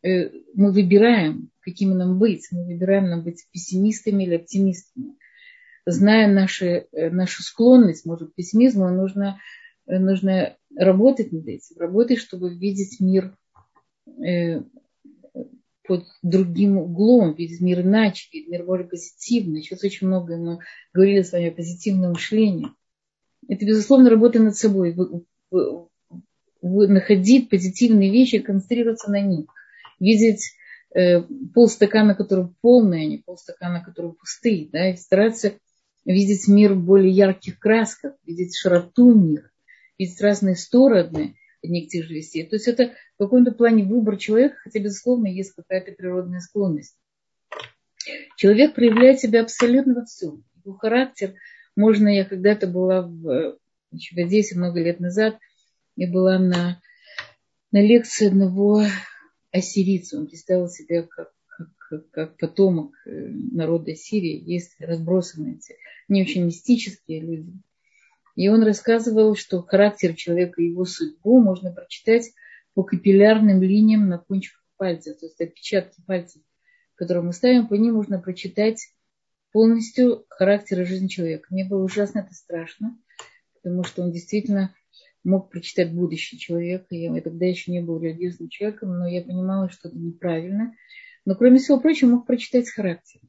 [0.02, 2.48] э, мы выбираем, какими нам быть.
[2.50, 5.16] Мы выбираем нам быть пессимистами или оптимистами.
[5.84, 9.40] Зная наши, нашу склонность, может, к пессимизму, нужно,
[9.86, 11.76] нужно работать над этим.
[11.76, 13.36] Работать, чтобы видеть мир
[15.84, 19.62] под другим углом, видеть мир иначе, видеть мир более позитивный.
[19.62, 20.60] Сейчас очень много мы
[20.94, 22.68] говорили с вами о позитивном мышлении.
[23.48, 24.92] Это, безусловно, работа над собой.
[24.92, 25.88] Вы, вы,
[26.60, 29.46] вы находить позитивные вещи, концентрироваться на них.
[30.00, 30.52] Видеть
[30.94, 31.22] э,
[31.54, 34.70] полстакана, который полный, а не полстакана, который пустый.
[34.72, 35.54] Да, и стараться
[36.04, 39.50] видеть мир в более ярких красках, видеть широту мира,
[39.98, 42.46] видеть разные стороны одних тех же вестей.
[42.46, 46.96] То есть это в каком-то плане выбор человека, хотя, безусловно, есть какая-то природная склонность.
[48.36, 50.44] Человек проявляет себя абсолютно во всем.
[50.64, 51.34] Его характер,
[51.76, 53.58] можно, я когда-то была в,
[53.90, 55.38] еще в Одессе много лет назад,
[55.96, 56.80] я была на,
[57.70, 58.84] на лекции одного
[59.50, 60.18] ассирийца.
[60.18, 64.42] Он представил себя как, как, как потомок э, народа Сирии.
[64.42, 65.76] Есть разбросанные эти,
[66.08, 67.52] не очень мистические люди.
[68.34, 72.32] И он рассказывал, что характер человека и его судьбу можно прочитать
[72.74, 76.42] по капиллярным линиям на кончиках пальцев, то есть отпечатки пальцев,
[76.94, 78.88] которые мы ставим, по ним можно прочитать
[79.52, 81.48] полностью характер и жизнь человека.
[81.50, 82.98] Мне было ужасно это страшно,
[83.54, 84.74] потому что он действительно
[85.24, 86.86] мог прочитать будущее человека.
[86.90, 90.74] Я тогда еще не был религиозным человеком, но я понимала, что это неправильно.
[91.24, 93.20] Но, кроме всего прочего, мог прочитать характер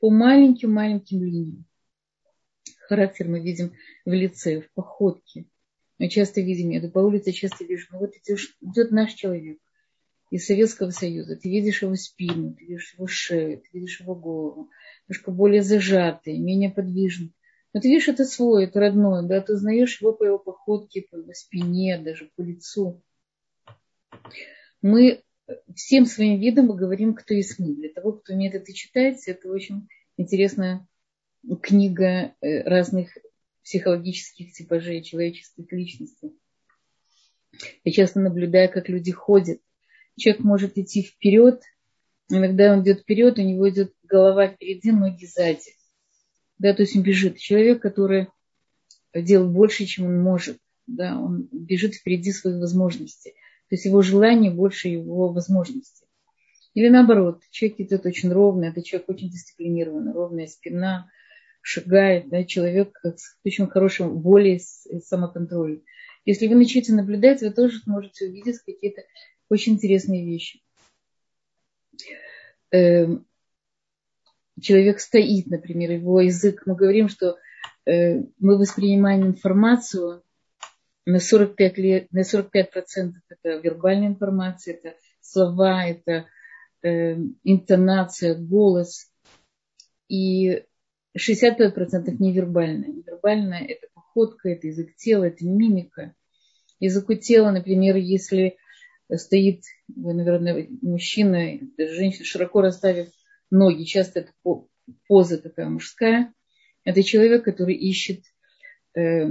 [0.00, 1.68] по маленьким-маленьким линиям
[2.88, 5.46] характер мы видим в лице, в походке.
[5.98, 9.58] Мы часто видим, я по улице часто вижу, ну вот идешь, идет наш человек
[10.30, 14.70] из Советского Союза, ты видишь его спину, ты видишь его шею, ты видишь его голову,
[15.08, 17.32] немножко более зажатый, менее подвижный.
[17.72, 21.16] Но ты видишь, это свой, это родной, да, ты узнаешь его по его походке, по
[21.16, 23.02] его спине, даже по лицу.
[24.80, 25.22] Мы
[25.74, 27.74] всем своим видом мы говорим, кто есть мы.
[27.74, 30.86] Для того, кто умеет это читать, это очень интересная
[31.62, 33.16] книга э, разных
[33.62, 36.32] психологических типажей человеческих личностей.
[37.84, 39.60] Я часто наблюдаю, как люди ходят.
[40.18, 41.62] Человек может идти вперед,
[42.28, 45.74] иногда он идет вперед, у него идет голова впереди, ноги сзади.
[46.58, 47.38] Да, то есть он бежит.
[47.38, 48.28] Человек, который
[49.14, 50.58] делает больше, чем он может.
[50.86, 53.34] Да, он бежит впереди своих возможностей.
[53.68, 56.06] То есть его желание больше его возможностей.
[56.74, 61.10] Или наоборот, человек идет очень ровно, это человек очень дисциплинированный, ровная спина,
[61.60, 64.60] шагает, да, человек с очень хорошим волей,
[65.04, 65.82] самоконтролем.
[66.24, 69.02] Если вы начнете наблюдать, вы тоже сможете увидеть какие-то
[69.48, 70.60] очень интересные вещи.
[72.70, 73.26] Эм,
[74.60, 76.62] человек стоит, например, его язык.
[76.66, 77.38] Мы говорим, что
[77.86, 80.22] э, мы воспринимаем информацию
[81.06, 86.26] на 45, лет, на 45 процентов это вербальная информация, это слова, это
[86.82, 89.10] э, интонация, голос.
[90.08, 90.64] И
[91.16, 92.88] 65% невербальное.
[92.88, 96.14] Невербальное– это походка, это язык тела, это мимика.
[96.80, 98.56] Языку тела, например, если
[99.16, 103.08] стоит, наверное, мужчина, женщина, широко расставив
[103.50, 104.32] ноги, часто это
[105.06, 106.32] поза такая мужская,
[106.84, 108.22] это человек, который ищет
[108.94, 109.28] э,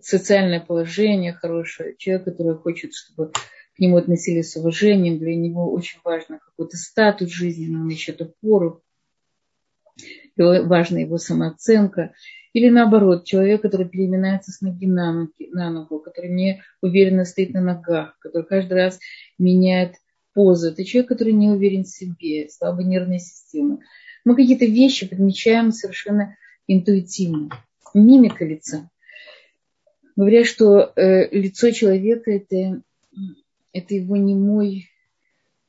[0.00, 6.00] социальное положение хорошее, человек, который хочет, чтобы к нему относились с уважением, для него очень
[6.04, 8.82] важно какой-то статус жизни, он ищет опору,
[10.36, 12.12] важна его самооценка.
[12.58, 17.54] Или наоборот, человек, который переминается с ноги на, ноги, на ногу, который не уверенно стоит
[17.54, 18.98] на ногах, который каждый раз
[19.38, 19.94] меняет
[20.34, 20.70] позу.
[20.70, 23.78] Это человек, который не уверен в себе, слабая нервная система.
[24.24, 27.50] Мы какие-то вещи подмечаем совершенно интуитивно.
[27.94, 28.90] Мимика лица.
[30.16, 32.82] Говорят, что э, лицо человека это,
[33.72, 34.88] это его немой,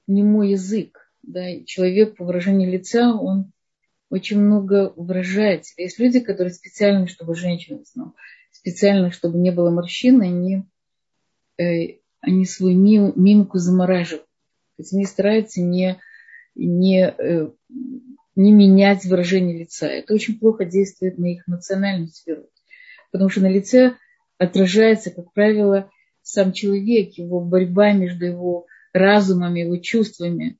[0.08, 1.12] немой язык.
[1.22, 1.64] Да?
[1.66, 3.52] Человек по выражению лица, он
[4.10, 8.14] очень много выражает Есть люди, которые специально, чтобы женщина знала,
[8.52, 10.64] специально, чтобы не было морщин, они,
[11.58, 14.26] э, они свою мим, мимику замораживают.
[14.78, 16.00] То есть они стараются не,
[16.56, 17.52] не, э,
[18.36, 19.88] не менять выражение лица.
[19.88, 22.50] Это очень плохо действует на их эмоциональную сферу.
[23.12, 23.96] Потому что на лице
[24.38, 25.90] отражается, как правило,
[26.22, 30.58] сам человек, его борьба между его разумом, его чувствами.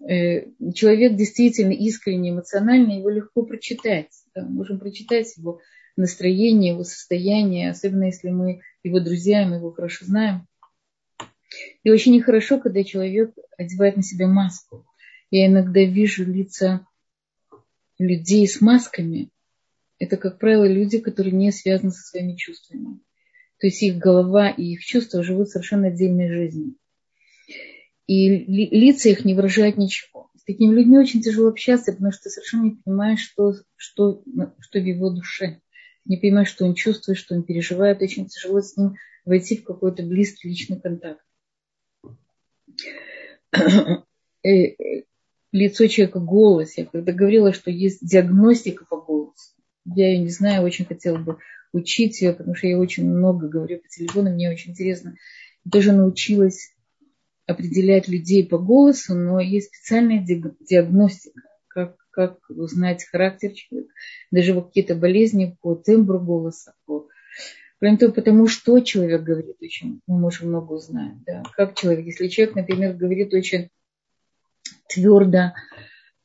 [0.00, 4.10] Э, человек действительно искренне, эмоционально, его легко прочитать.
[4.34, 5.60] Да, можем прочитать его
[5.96, 10.46] настроение, его состояние, особенно если мы его друзья, мы его хорошо знаем.
[11.82, 14.86] И очень нехорошо, когда человек одевает на себя маску.
[15.30, 16.86] Я иногда вижу лица
[17.98, 19.30] людей с масками.
[19.98, 23.00] Это, как правило, люди, которые не связаны со своими чувствами.
[23.58, 26.76] То есть их голова и их чувства живут совершенно отдельной жизнью
[28.08, 30.30] и лица их не выражают ничего.
[30.34, 34.22] С такими людьми очень тяжело общаться, потому что ты совершенно не понимаешь, что, что,
[34.60, 35.60] что в его душе.
[36.06, 38.00] Не понимаешь, что он чувствует, что он переживает.
[38.00, 38.94] Очень тяжело с ним
[39.26, 41.22] войти в какой-то близкий личный контакт.
[44.44, 45.02] Э, э,
[45.52, 46.78] лицо человека, голос.
[46.78, 49.52] Я когда говорила, что есть диагностика по голосу.
[49.84, 51.38] Я ее не знаю, очень хотела бы
[51.72, 55.16] учить ее, потому что я очень много говорю по телефону, мне очень интересно.
[55.64, 56.72] Я тоже научилась
[57.48, 63.92] определять людей по голосу, но есть специальная диагностика, как, как узнать характер человека,
[64.30, 67.08] даже какие-то болезни по тембру голоса, по
[67.80, 71.14] Кроме того, потому что человек говорит очень, мы можем много узнать.
[71.24, 71.44] Да.
[71.56, 73.70] Как человек, если человек, например, говорит очень
[74.88, 75.52] твердо,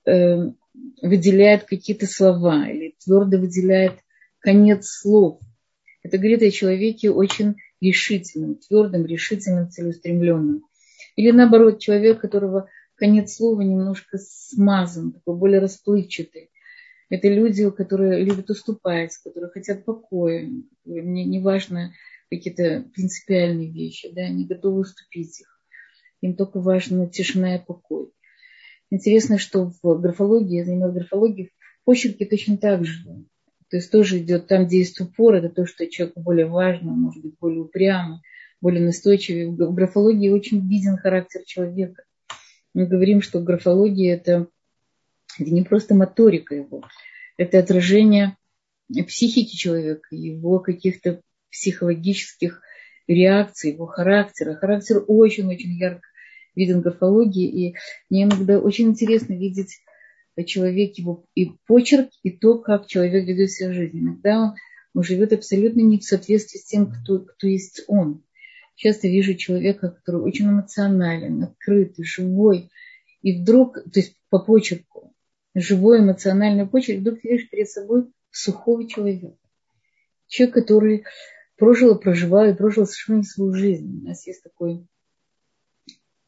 [0.07, 0.51] э,
[1.03, 3.99] выделяет какие-то слова или твердо выделяет
[4.39, 5.41] конец слов,
[6.01, 10.63] это говорит о человеке очень решительным, твердым, решительным, целеустремленным.
[11.15, 16.49] Или наоборот, человек, которого конец слова немножко смазан, такой более расплывчатый.
[17.09, 20.49] Это люди, которые любят уступать, которые хотят покоя.
[20.85, 21.93] Мне не важно
[22.29, 25.61] какие-то принципиальные вещи, да, они готовы уступить их.
[26.21, 28.09] Им только важна тишина и покой.
[28.89, 33.03] Интересно, что в графологии, я занималась графологией, в почерке точно так же.
[33.69, 37.21] То есть тоже идет там, где есть упор, это то, что человеку более важно, может
[37.23, 38.21] быть, более упрямо
[38.63, 39.49] более настойчивее.
[39.49, 42.05] В графологии очень виден характер человека.
[42.73, 44.47] Мы говорим, что графология это,
[45.37, 46.81] это не просто моторика его,
[47.37, 48.37] это отражение
[49.05, 51.19] психики человека, его каких-то
[51.51, 52.61] психологических
[53.05, 54.55] реакций, его характера.
[54.55, 56.07] Характер очень-очень ярко
[56.55, 57.75] виден в графологии, и
[58.09, 59.81] мне иногда очень интересно видеть
[60.47, 63.99] человек, его и почерк, и то, как человек ведет себя в жизни.
[63.99, 64.55] Иногда
[64.93, 68.23] он, живет абсолютно не в соответствии с тем, кто, кто есть он
[68.75, 72.69] часто вижу человека, который очень эмоционален, открытый, живой,
[73.21, 75.13] и вдруг, то есть по почерку,
[75.55, 79.37] живой эмоциональный почерк, вдруг видишь перед собой сухого человека.
[80.27, 81.03] Человек, который
[81.57, 84.01] прожил и проживал, и прожил совершенно свою жизнь.
[84.01, 84.85] У нас есть такой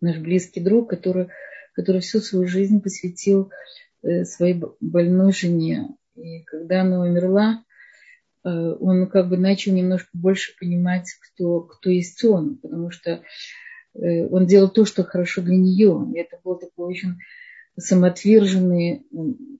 [0.02, 1.30] наш близкий друг, который,
[1.74, 3.52] который всю свою жизнь посвятил
[4.04, 5.89] э, своей больной жене.
[6.16, 7.64] И когда она умерла,
[8.50, 13.24] он как бы начал немножко больше понимать, кто, кто есть он, потому что
[13.96, 16.08] э, он делал то, что хорошо для нее.
[16.14, 17.16] И это был такой очень
[17.78, 19.06] самоотверженный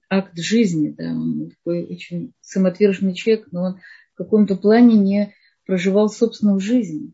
[0.08, 0.90] акт жизни.
[0.96, 1.04] Да?
[1.10, 3.80] Он такой очень самоотверженный человек, но он
[4.14, 5.34] в каком-то плане не
[5.66, 7.12] проживал собственную жизнь,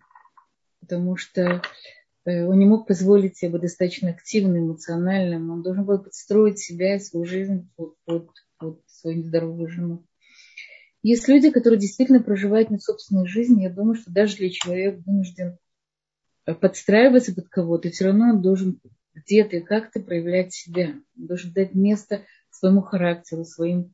[0.80, 1.62] потому что
[2.26, 5.50] э, он не мог позволить себе быть достаточно активным, эмоциональным.
[5.50, 10.04] Он должен был подстроить себя и свою жизнь под, под, под свою здоровую жену.
[11.02, 13.60] Есть люди, которые действительно проживают не собственную жизнь.
[13.60, 15.58] Я думаю, что даже если человек вынужден
[16.46, 18.80] э, подстраиваться под кого-то, все равно он должен
[19.14, 20.94] где-то и как-то проявлять себя.
[21.16, 23.92] Он должен дать место своему характеру, своим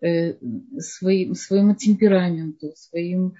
[0.00, 0.34] э,
[0.78, 3.34] своим, своему темпераменту, своим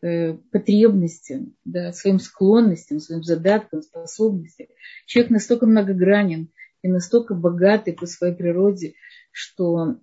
[0.00, 4.66] э, потребностям, да, своим склонностям, своим задаткам, способностям.
[5.04, 6.48] Человек настолько многогранен
[6.82, 8.94] и настолько богатый по своей природе,
[9.36, 9.98] что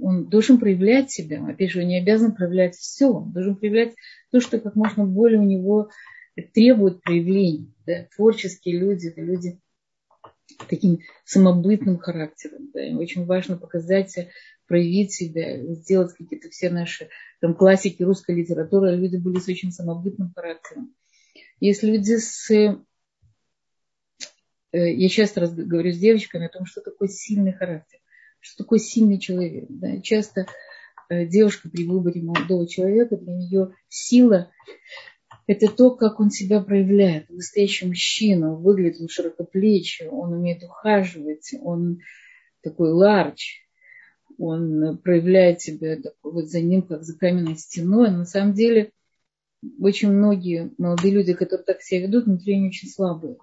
[0.00, 1.44] он должен проявлять себя.
[1.46, 3.12] Опять же, он не обязан проявлять все.
[3.12, 3.94] Он должен проявлять
[4.30, 5.90] то, что как можно более у него
[6.54, 7.74] требует проявления.
[7.86, 8.08] Да?
[8.16, 9.60] Творческие люди, это люди
[10.66, 12.70] таким самобытным характером.
[12.72, 12.82] Да?
[12.82, 14.28] Им очень важно показать себя,
[14.66, 17.10] проявить себя, сделать какие-то все наши
[17.42, 18.96] там, классики русской литературы.
[18.96, 20.94] Люди были с очень самобытным характером.
[21.60, 22.50] Есть люди с...
[22.50, 22.78] Э,
[24.72, 27.98] я часто говорю с девочками о том, что такое сильный характер,
[28.40, 29.66] что такое сильный человек.
[29.68, 30.00] Да?
[30.00, 30.46] Часто
[31.08, 34.50] э, девушка при выборе молодого человека, для нее сила
[35.48, 37.30] это то, как он себя проявляет.
[37.30, 42.00] Настоящий мужчина, он выглядит он широкоплечий, он умеет ухаживать, он
[42.62, 43.66] такой ларч,
[44.36, 48.10] он проявляет себя такой, вот за ним, как за каменной стеной.
[48.10, 48.92] на самом деле
[49.80, 53.38] очень многие молодые люди, которые так себя ведут, внутри они очень слабые.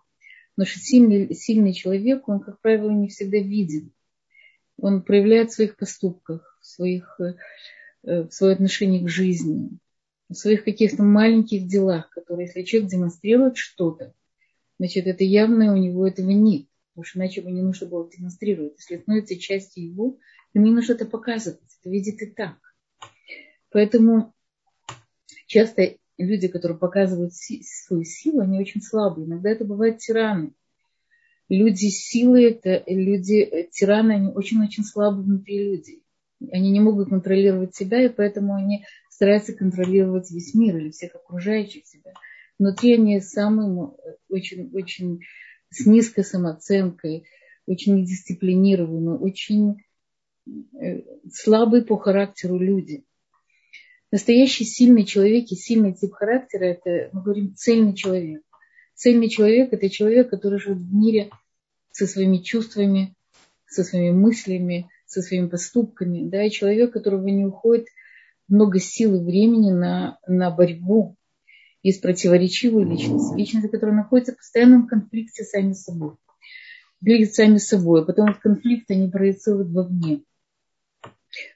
[0.56, 3.91] Потому что сильный, сильный человек, он, как правило, не всегда виден.
[4.78, 9.80] Он проявляет в своих поступках, в, своих, э, в свое отношение к жизни
[10.30, 14.13] в своих каких-то маленьких делах, которые, если человек демонстрирует что-то,
[14.80, 16.67] значит, это явно у него этого нет.
[16.93, 18.76] Потому что иначе бы не нужно было демонстрировать.
[18.78, 20.17] Если становится частью его,
[20.53, 21.59] то не нужно это показывать.
[21.82, 22.55] Это видит и так.
[23.69, 24.34] Поэтому
[25.45, 29.28] часто люди, которые показывают свою силу, они очень слабые.
[29.28, 30.53] Иногда это бывают тираны.
[31.48, 36.04] Люди силы, это люди, э, тираны, они очень-очень слабые внутри людей.
[36.52, 41.86] Они не могут контролировать себя, и поэтому они старается контролировать весь мир или всех окружающих
[41.86, 42.14] себя.
[42.58, 43.96] Внутри они самым
[44.30, 45.22] очень, очень
[45.70, 47.26] с низкой самооценкой,
[47.68, 49.84] очень недисциплинированные, очень
[50.48, 53.06] э, слабые по характеру люди.
[54.12, 58.43] Настоящий сильный человек и сильный тип характера– это, мы говорим, цельный человек.
[58.96, 61.30] Цельный человек– это человек, который живет в мире
[61.91, 63.16] со своими чувствами,
[63.68, 66.28] со своими мыслями, со своими поступками.
[66.28, 67.88] Да, и человек, которого не уходит–
[68.48, 71.16] много сил и времени на, на борьбу.
[71.84, 76.16] Есть противоречивые личности, личности, которые находятся в постоянном конфликте сами с собой.
[77.02, 80.24] Глядят сами с собой, а потом этот конфликт они проецируют вовне.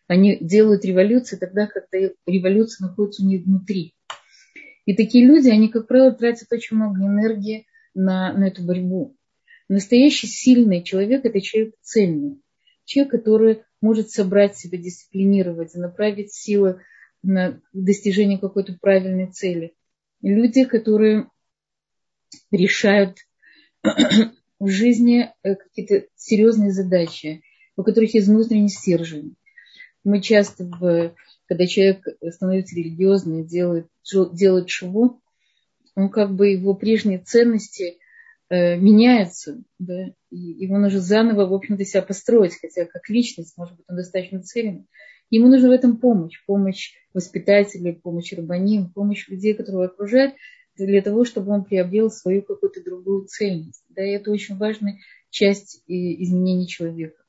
[0.08, 3.96] Они делают революцию тогда, когда революция находится у них внутри.
[4.90, 9.16] И такие люди, они, как правило, тратят очень много энергии на, на эту борьбу.
[9.68, 12.42] Настоящий сильный человек– это человек цельный.
[12.86, 16.82] Человек, который может собрать себя, дисциплинировать, направить силы
[17.22, 19.76] на достижение какой-то правильной цели.
[20.24, 21.30] Люди, которые
[22.50, 23.20] решают
[24.60, 27.44] в жизни э, какие-то серьезные задачи,
[27.76, 29.36] у которых есть внутренний стержень.
[30.04, 31.14] Мы часто, в,
[31.50, 33.88] когда человек становится религиозным, делает,
[34.34, 35.20] делает шву,
[35.96, 37.98] он как бы его прежние ценности
[38.50, 43.76] э, меняются, да, и ему нужно заново, в общем-то, себя построить, хотя как личность, может
[43.76, 44.86] быть, он достаточно целен.
[45.32, 50.36] Ему нужна в этом помощь, помощь воспитателей, помощь рабаним, помощь людей, которые его окружают,
[50.78, 53.84] для того, чтобы он приобрел свою какую-то другую цельность.
[53.90, 55.00] Да, и это очень важная
[55.32, 57.24] часть изменений человека.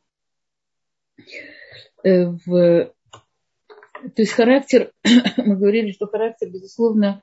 [2.04, 2.92] Э, в,
[4.00, 4.92] то есть характер,
[5.36, 7.22] мы говорили, что характер, безусловно,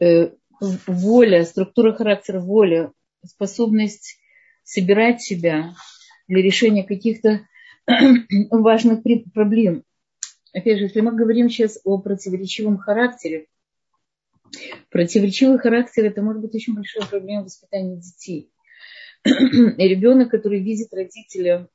[0.00, 0.30] э,
[0.60, 2.92] воля, структура характера, воля,
[3.24, 4.18] способность
[4.62, 5.74] собирать себя
[6.28, 7.46] для решения каких-то
[8.50, 9.02] важных
[9.32, 9.84] проблем.
[10.52, 13.46] Опять же, если мы говорим сейчас о противоречивом характере,
[14.90, 18.50] противоречивый характер– это может быть очень большая проблема воспитания детей.
[19.24, 21.68] Ребенок, который видит родителя,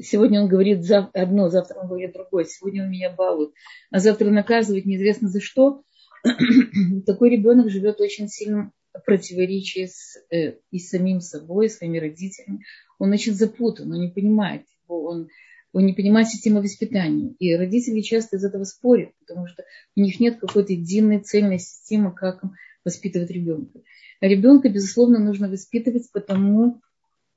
[0.00, 3.52] сегодня он говорит одно, завтра он говорит другое, сегодня он меня балует,
[3.90, 5.82] а завтра наказывает неизвестно за что,
[7.06, 8.72] такой ребенок живет очень сильным
[9.04, 12.64] противоречии с, э, и с самим собой, и своими родителями.
[12.98, 15.28] Он очень запутан, он не понимает он,
[15.72, 17.34] он не понимает систему воспитания.
[17.38, 22.14] И родители часто из этого спорят, потому что у них нет какой-то единой цельной системы,
[22.14, 22.42] как
[22.84, 23.80] воспитывать ребенка.
[24.20, 26.80] А ребенка, безусловно, нужно воспитывать потому,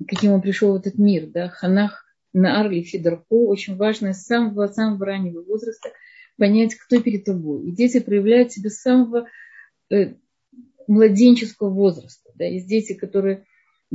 [0.07, 1.27] каким он пришел в этот мир.
[1.27, 1.49] Да?
[1.49, 5.89] Ханах, Наар или Фидорко, очень важно с самого, самого раннего возраста
[6.37, 7.67] понять, кто перед тобой.
[7.67, 9.27] И дети проявляют себя с самого
[9.91, 10.13] э,
[10.87, 12.31] младенческого возраста.
[12.35, 12.45] Да?
[12.45, 13.45] Есть дети, которые,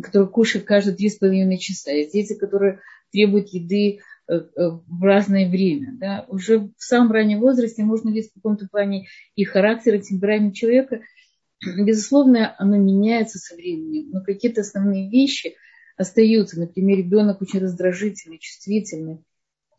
[0.01, 1.91] которые кушают каждые три с половиной часа.
[1.91, 2.81] Есть дети, которые
[3.11, 5.97] требуют еды э, э, в разное время.
[5.99, 6.27] Да?
[6.29, 11.01] Уже в самом раннем возрасте можно видеть в каком-то плане и характер, и темперамент человека.
[11.65, 15.55] Безусловно, оно меняется со временем, но какие-то основные вещи,
[15.97, 16.59] остаются.
[16.59, 19.25] Например, ребенок очень раздражительный, чувствительный.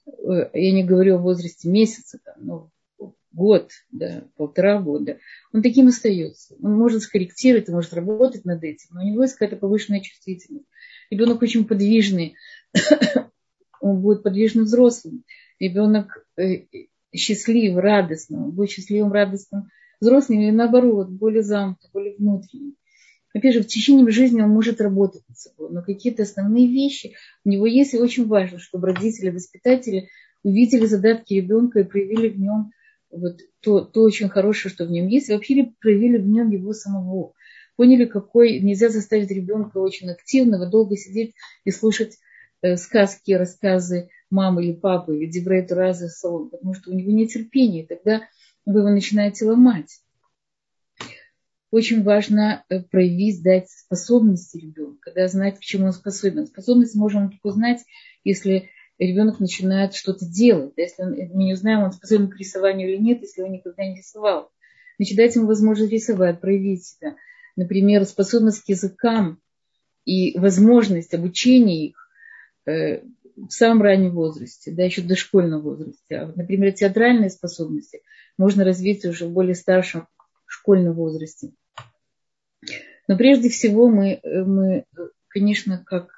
[0.08, 2.70] Э, я не говорю о возрасте месяца, но
[3.36, 5.18] год, да, полтора года,
[5.54, 6.56] он таким остается.
[6.62, 10.66] Он может скорректировать, он может работать над этим, но у него есть какая-то повышенная чувствительность.
[11.12, 12.36] Ребенок очень подвижный,
[13.82, 15.24] он будет подвижным взрослым.
[15.60, 16.66] Ребенок э,
[17.14, 22.76] счастливым, радостным, он будет счастливым, радостным взрослым или наоборот, более замкнутым, более внутренним.
[23.36, 27.50] Опять же, в течение жизни он может работать над собой, но какие-то основные вещи у
[27.50, 30.08] него есть, и очень важно, чтобы родители, воспитатели
[30.44, 32.72] увидели задатки ребенка и проявили в нем
[33.12, 36.72] вот то, то очень хорошее, что в нем есть, и вообще проявили в нем его
[36.72, 37.34] самого.
[37.76, 41.34] Поняли, какой нельзя заставить ребенка очень активного долго сидеть
[41.66, 42.18] и слушать
[42.62, 47.84] э, сказки, рассказы мамы или папы, или Дебрейту раза потому что у него нет терпения,
[47.84, 48.22] и тогда
[48.66, 50.00] вы его начинаете ломать.
[51.72, 56.48] Очень важно э, проявить, дать способности ребенка, да, знать, к чему он способен.
[56.48, 57.84] Способность можем только узнать,
[58.24, 60.74] если ребенок начинает что-то делать.
[60.78, 63.98] Если он, мы не узнаем, он способен к рисованию или нет, если он никогда не
[63.98, 64.52] рисовал.
[64.98, 67.16] Значит, дать ему возможность рисовать, проявить себя.
[67.56, 69.42] Например, способность к языкам
[70.06, 72.10] и возможность обучения их
[72.66, 73.02] э,
[73.36, 76.16] в самом раннем возрасте, да, еще в дошкольном возрасте.
[76.16, 78.02] А, например, театральные способности
[78.38, 80.08] можно развить уже в более старшем
[80.66, 81.52] школьном возрасте.
[83.08, 84.86] Но прежде всего мы, мы
[85.30, 86.10] конечно, как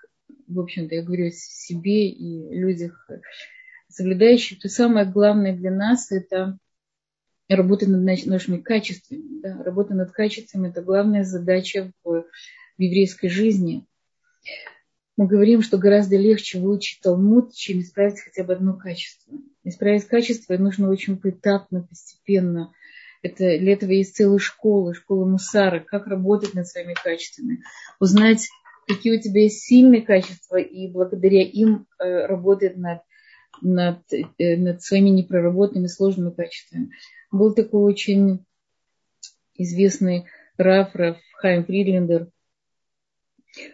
[0.48, 3.10] в общем-то, я говорю о себе и людях,
[3.90, 6.58] соблюдающих, то самое главное для нас– это
[7.50, 9.42] работа над нашими качествами.
[9.42, 9.62] Да?
[9.64, 12.24] Работа над качествами– это главная задача в,
[12.78, 13.86] в еврейской жизни.
[15.18, 19.34] Мы говорим, что гораздо легче выучить Талмуд, чем исправить хотя бы одно качество.
[19.64, 22.72] Исправить качество нужно очень поэтапно, постепенно.
[23.22, 27.64] Это, для этого есть целая школа, школа Мусара, как работать над своими качествами.
[28.00, 28.48] Узнать
[28.88, 33.02] какие у тебя есть сильные качества, и благодаря им э, работает над,
[33.62, 36.92] над, э, над своими непроработанными сложными качествами.
[37.30, 38.46] Был такой очень
[39.56, 40.26] известный
[40.58, 42.30] Раф, Раф Хайм Фридлендер.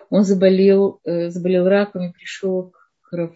[0.09, 3.35] Он заболел, э, заболел раком и пришел к Раф,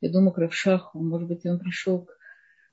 [0.00, 2.17] я думаю, к Равшаху, может быть, он пришел к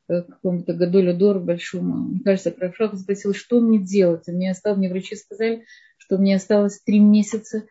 [0.08, 2.10] какому-то Гадолю Дор большому.
[2.10, 4.28] Мне кажется, Равшаху спросил, что мне делать.
[4.28, 5.66] Мне осталось, мне врачи сказали,
[5.98, 7.66] что мне осталось три месяца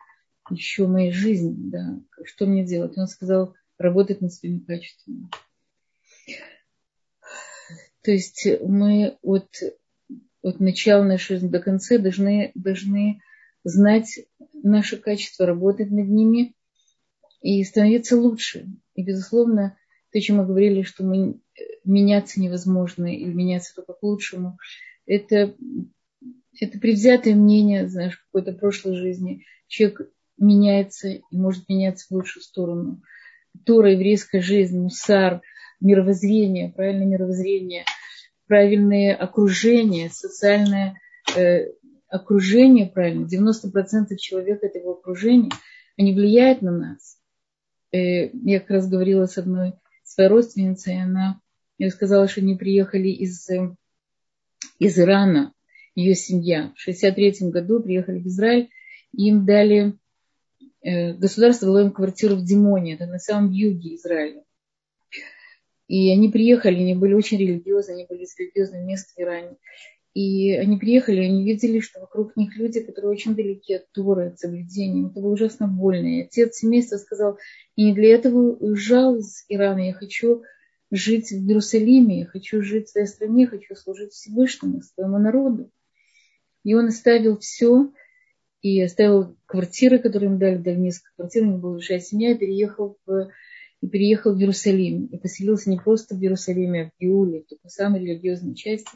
[0.49, 2.97] еще моей жизни, да, что мне делать?
[2.97, 5.29] Он сказал, работать над своими качествами.
[8.03, 9.49] То есть мы от,
[10.43, 13.21] от начала нашей жизни до конца должны, должны
[13.63, 14.19] знать
[14.53, 16.53] наши качества, работать над ними
[17.41, 18.67] и становиться лучше.
[18.93, 19.75] И, безусловно,
[20.15, 21.41] то, о чем мы говорили, что мы
[21.83, 24.57] меняться невозможно или меняться только к лучшему,
[25.05, 25.53] это,
[26.57, 29.43] это предвзятое мнение, знаешь, какой-то прошлой жизни.
[29.67, 33.01] Человек меняется и может меняться в лучшую сторону.
[33.65, 35.41] Тора, еврейская жизнь, мусар,
[35.81, 37.83] мировоззрение, правильное мировоззрение,
[38.47, 40.97] правильное окружение, социальное
[41.35, 41.73] э,
[42.07, 45.51] окружение, правильно, 90% человека этого окружения,
[45.97, 47.17] они влияют на нас.
[47.91, 49.73] Э, я как раз говорила с одной
[50.09, 51.39] своей родственницей, она
[51.77, 53.75] я сказала, что они приехали из, э,
[54.79, 55.53] из Ирана,
[55.93, 56.71] ее семья.
[56.75, 58.69] В 63 году приехали в Израиль,
[59.13, 59.97] им дали
[60.85, 64.43] Э, государство дало им квартиру в Димоне, это на самом юге Израиля.
[65.87, 69.57] И они приехали, они были очень религиозны, они были из религиозного места в Иране.
[70.15, 74.39] И они приехали, они видели, что вокруг них люди, которые очень далеки от Торы, от
[74.39, 75.07] соблюдения.
[75.07, 76.07] Это было ужасно больно.
[76.07, 77.37] И отец семейства сказал,
[77.75, 80.43] и не для этого уезжал из Ирана, я хочу
[80.89, 85.69] жить в Иерусалиме, я хочу жить в своей стране, хочу служить Всевышнему, своему народу.
[86.63, 87.91] И он оставил все,
[88.61, 92.37] и оставил квартиры, которые им дали, дали несколько квартир, у него была большая семья, и
[92.37, 93.31] переехал в,
[93.81, 95.07] и переехал в Иерусалим.
[95.07, 98.91] И поселился не просто в Иерусалиме, а в Иуле, в такой самой религиозной части.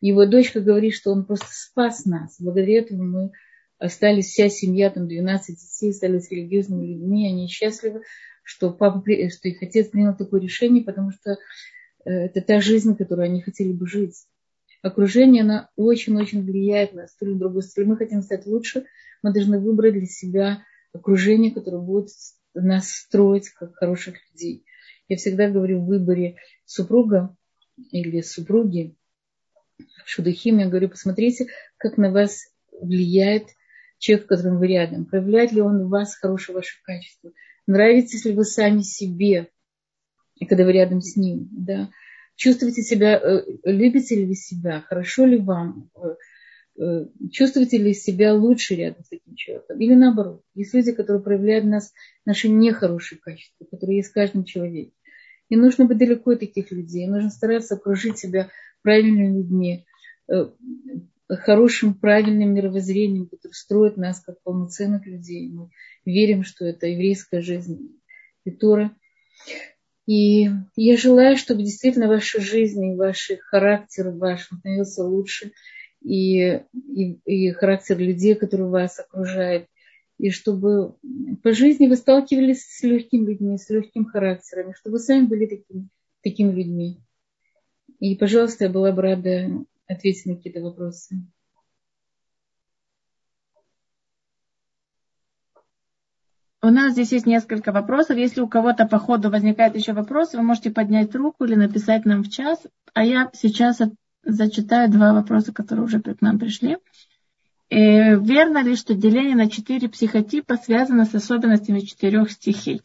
[0.00, 2.36] Его дочка говорит, что он просто спас нас.
[2.40, 3.32] Благодаря этому мы
[3.78, 8.02] остались, вся семья, там 12 детей, стали религиозными людьми, они счастливы,
[8.42, 11.32] что папа, что их отец принял такое решение, потому что
[12.04, 14.26] э, это та жизнь, которую они хотели бы жить
[14.82, 17.92] окружение, оно очень-очень влияет на столь другую сторону.
[17.92, 18.84] Мы хотим стать лучше,
[19.22, 22.08] мы должны выбрать для себя окружение, которое будет
[22.54, 24.64] нас строить как хороших людей.
[25.08, 27.36] Я всегда говорю в выборе супруга
[27.90, 28.96] или супруги,
[30.04, 33.48] Шудахим, я говорю, посмотрите, как на вас влияет
[33.98, 35.04] человек, с которым вы рядом.
[35.04, 37.32] Проявляет ли он в вас хорошее ваше качество?
[37.66, 39.48] Нравитесь ли вы сами себе,
[40.48, 41.48] когда вы рядом с ним?
[41.50, 41.90] Да?
[42.38, 45.90] чувствуете себя, э, любите ли вы себя, хорошо ли вам,
[46.80, 49.80] э, чувствуете ли себя лучше рядом с этим человеком?
[49.80, 51.92] Или наоборот, есть люди, которые проявляют в нас
[52.24, 54.92] наши нехорошие качества, которые есть в каждом человеке.
[55.48, 57.06] И нужно быть далеко от таких людей.
[57.06, 58.50] Нужно стараться окружить себя
[58.82, 59.86] правильными людьми,
[60.30, 60.50] э,
[61.28, 65.48] хорошим, правильным мировоззрением, которое строит нас как полноценных людей.
[65.48, 65.70] Мы
[66.04, 68.00] верим, что это еврейская жизнь
[68.44, 68.94] и Тора.
[70.06, 75.52] И я желаю, чтобы действительно ваша жизнь ваш характер ваш становился лучше,
[76.02, 79.66] и, и, и характер людей, которые вас окружают,
[80.18, 80.96] и чтобы
[81.42, 85.88] по жизни вы сталкивались с легкими людьми, с легким характером, чтобы вы сами были такими,
[86.22, 87.00] такими людьми.
[88.00, 89.48] И, пожалуйста, я была бы рада
[89.86, 91.16] ответить на какие-то вопросы.
[96.60, 98.16] У нас здесь есть несколько вопросов.
[98.16, 102.24] Если у кого-то по ходу возникает еще вопрос, вы можете поднять руку или написать нам
[102.24, 102.66] в час.
[102.94, 103.80] А я сейчас
[104.24, 106.78] зачитаю два вопроса, которые уже к нам пришли.
[107.70, 112.80] Э, верно ли, что деление на четыре психотипа связано с особенностями четырех стихий?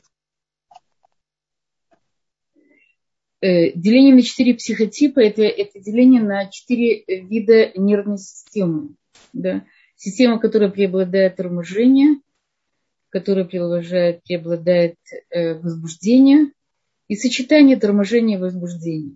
[3.39, 8.95] Э, деление на четыре психотипа это, это деление на четыре вида нервной системы.
[9.31, 9.65] Да?
[9.95, 12.19] Система, которая преобладает торможение,
[13.09, 14.95] которая преобладает, преобладает
[15.29, 16.51] э, возбуждение
[17.07, 19.15] и сочетание торможения и возбуждения.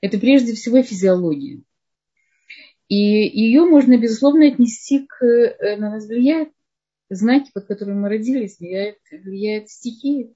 [0.00, 1.62] Это прежде всего физиология.
[2.88, 6.50] И ее можно, безусловно, отнести к, э, на нас влияет
[7.10, 10.34] знаки, под которыми мы родились, влияет, влияет стихии.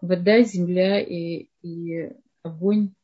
[0.00, 2.10] Вода, земля и, и
[2.42, 2.94] огонь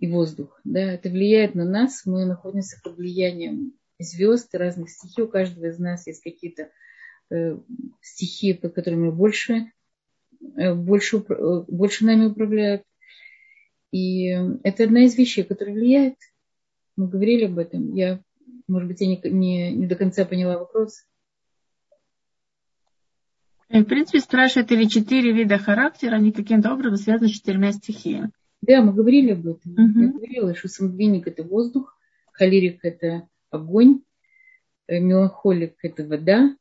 [0.00, 0.60] и воздух.
[0.64, 2.04] Да, это влияет на нас.
[2.04, 5.22] Мы находимся под влиянием звезд и разных стихий.
[5.22, 6.70] У каждого из нас есть какие-то
[7.30, 7.56] Э,
[8.02, 9.72] стихии, под которыми больше,
[10.56, 12.82] э, больше, э, больше нами управляют.
[13.92, 14.26] И
[14.62, 16.16] это одна из вещей, которая влияет.
[16.96, 17.94] Мы говорили об этом.
[17.94, 18.20] Я,
[18.68, 21.04] может быть, я не, не, не до конца поняла вопрос.
[23.68, 28.30] В принципе, спрашивают, или четыре вида характера, они каким-то образом связаны с четырьмя стихиями.
[28.62, 29.72] Да, мы говорили об этом.
[29.72, 30.02] Uh-huh.
[30.02, 31.98] Я говорила, что сангвиник– это воздух,
[32.32, 34.02] холерик– это огонь,
[34.88, 36.56] меланхолик– это вода,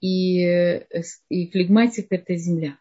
[0.00, 0.86] и, э,
[1.28, 2.78] и флегматика– это земля.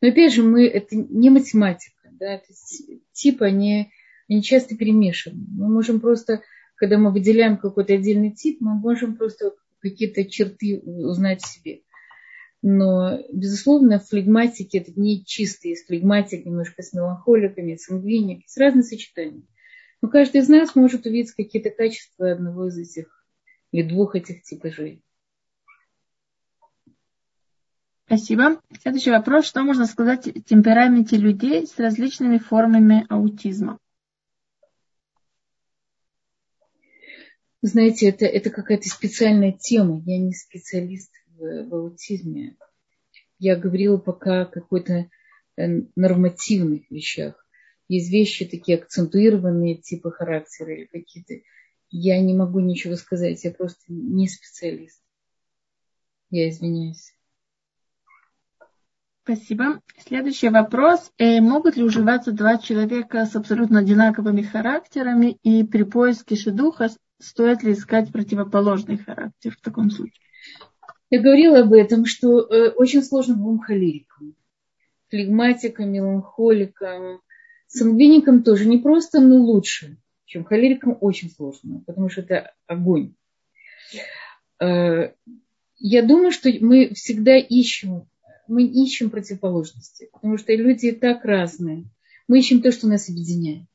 [0.00, 3.90] Но опять же, мы, это не математика, да, то есть типы, они,
[4.28, 5.44] они часто перемешаны.
[5.56, 6.42] Мы можем просто,
[6.76, 11.82] когда мы выделяем какой-то отдельный тип, мы можем просто какие-то черты узнать в себе.
[12.62, 18.82] Но, безусловно, флегматики это не чистые, есть флегматик немножко с меланхоликами, с сангвиник, с разными
[18.82, 19.46] сочетаниями.
[20.00, 23.26] Но каждый из нас может увидеть какие-то качества одного из этих
[23.70, 25.02] или двух этих типажей.
[28.06, 28.60] Спасибо.
[28.80, 29.46] Следующий вопрос.
[29.46, 33.78] Что можно сказать о темпераменте людей с различными формами аутизма?
[37.66, 40.02] Знаете, это, это какая-то специальная тема.
[40.04, 42.58] Я не специалист в, в аутизме.
[43.38, 45.08] Я говорила пока о какой-то
[45.56, 47.42] э, нормативных вещах.
[47.88, 51.36] Есть вещи такие акцентуированные типа характера или какие-то.
[51.88, 53.42] Я не могу ничего сказать.
[53.44, 55.02] Я просто не специалист.
[56.28, 57.14] Я извиняюсь.
[59.22, 59.80] Спасибо.
[60.06, 61.10] Следующий вопрос.
[61.16, 67.62] Э, могут ли уживаться два человека с абсолютно одинаковыми характерами и при поиске шедуха стоит
[67.62, 70.20] ли искать противоположный характер в таком случае?
[71.10, 74.34] Я говорила об этом, что э, очень сложно двум холерикам.
[75.10, 77.20] Флегматикам, меланхоликам,
[77.68, 83.14] сангвиникам тоже не просто, но лучше, чем холерикам очень сложно, потому что это огонь.
[84.60, 85.12] Э,
[85.76, 88.08] я думаю, что мы всегда ищем
[88.46, 91.84] мы ищем противоположности, потому что люди так разные.
[92.28, 93.66] Мы ищем то, что нас объединяет.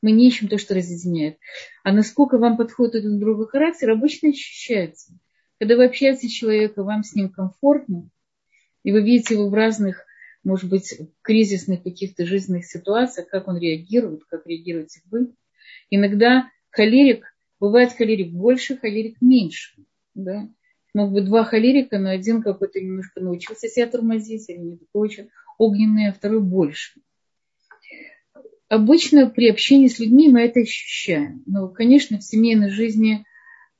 [0.00, 1.38] Мы не ищем то, что разъединяет.
[1.82, 5.12] А насколько вам подходит один другой характер, обычно ощущается.
[5.58, 8.08] Когда вы общаетесь с человеком, вам с ним комфортно,
[8.84, 10.04] и вы видите его в разных,
[10.44, 15.34] может быть, кризисных каких-то жизненных ситуациях, как он реагирует, как реагируете вы.
[15.90, 17.24] Иногда холерик,
[17.58, 19.74] бывает холерик больше, холерик меньше.
[20.14, 20.48] Да?
[20.98, 25.28] мог быть два холерика, но один какой-то немножко научился себя тормозить, или не такой очень
[25.56, 27.00] огненный, а второй больше.
[28.68, 31.42] Обычно при общении с людьми мы это ощущаем.
[31.46, 33.24] Но, конечно, в семейной жизни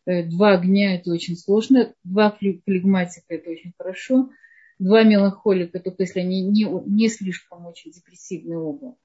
[0.06, 4.30] э, два огня– это очень сложно, два флегматика– это очень хорошо,
[4.78, 8.96] два меланхолика, только если они не, не слишком очень депрессивные оба.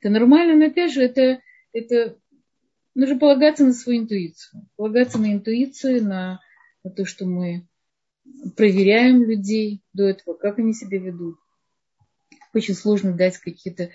[0.00, 1.40] Это нормально, но опять же, это,
[1.72, 2.16] это
[2.94, 4.68] нужно полагаться на свою интуицию.
[4.76, 6.40] Полагаться на интуицию, на
[6.96, 7.66] то, что мы
[8.56, 11.38] проверяем людей до этого, как они себя ведут.
[12.52, 13.90] Очень сложно дать какие-то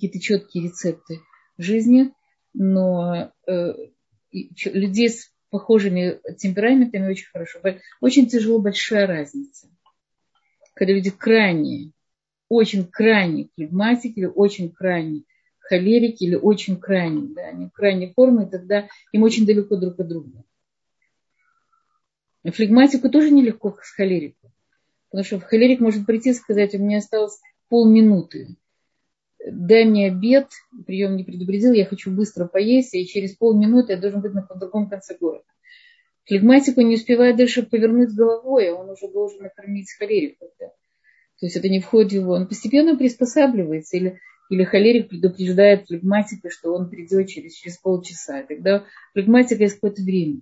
[0.00, 1.20] какие четкие рецепты
[1.58, 2.12] жизни,
[2.52, 3.74] но э,
[4.32, 7.60] людей с похожими темпераментами очень хорошо.
[8.00, 9.68] Очень тяжело большая разница.
[10.74, 11.92] Когда люди крайние,
[12.48, 15.24] очень крайние флегматики или очень крайние
[15.60, 20.08] холерики или очень крайние, да, они крайней формы, и тогда им очень далеко друг от
[20.08, 20.44] друга.
[22.44, 24.52] Флегматику тоже нелегко с холериком.
[25.10, 28.56] Потому что холерик может прийти и сказать, у меня осталось полминуты.
[29.46, 30.48] Дай мне обед,
[30.86, 34.88] прием не предупредил, я хочу быстро поесть, и через полминуты я должен быть на другом
[34.88, 35.44] конце города.
[36.26, 40.46] Флегматику не успевает дальше повернуть головой, а он уже должен накормить холерику.
[40.58, 40.68] Да?
[41.38, 42.32] То есть это не входит в его.
[42.32, 43.98] Он постепенно приспосабливается.
[43.98, 44.18] Или,
[44.48, 48.42] или холерик предупреждает флегматика, что он придет через, через полчаса.
[48.44, 50.40] Тогда флегматика есть какое-то время.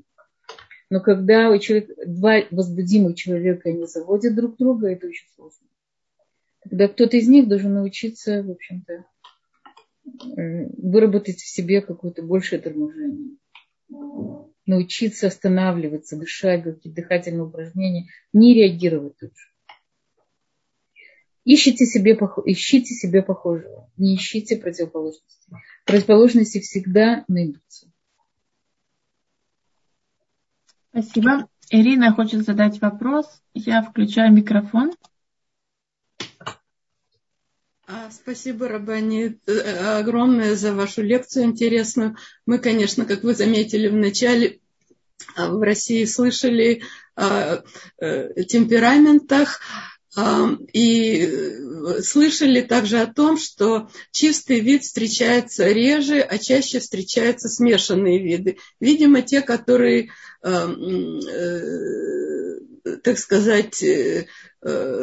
[0.88, 5.66] Но когда у человека, два возбудимых человека не заводят друг друга, это очень сложно.
[6.68, 9.04] Тогда кто-то из них должен научиться, в общем-то,
[10.78, 13.36] выработать в себе какое-то большее торможение.
[14.64, 19.48] Научиться останавливаться, дышать, какие-то дыхательные упражнения, не реагировать тут же.
[21.44, 25.50] Ищите себе, ищите себе похожего, не ищите противоположности.
[25.84, 27.90] Противоположности всегда найдутся.
[30.90, 31.48] Спасибо.
[31.70, 33.42] Ирина хочет задать вопрос.
[33.54, 34.92] Я включаю микрофон.
[37.94, 42.16] А, спасибо, Рабани, э, огромное за вашу лекцию интересную.
[42.46, 44.60] Мы, конечно, как вы заметили в начале,
[45.36, 46.82] а, в России слышали
[47.16, 47.62] о
[48.00, 49.60] э, темпераментах
[50.72, 58.22] и э, слышали также о том, что чистый вид встречается реже, а чаще встречаются смешанные
[58.22, 58.56] виды.
[58.80, 60.10] Видимо, те, которые,
[63.02, 64.26] так сказать, э,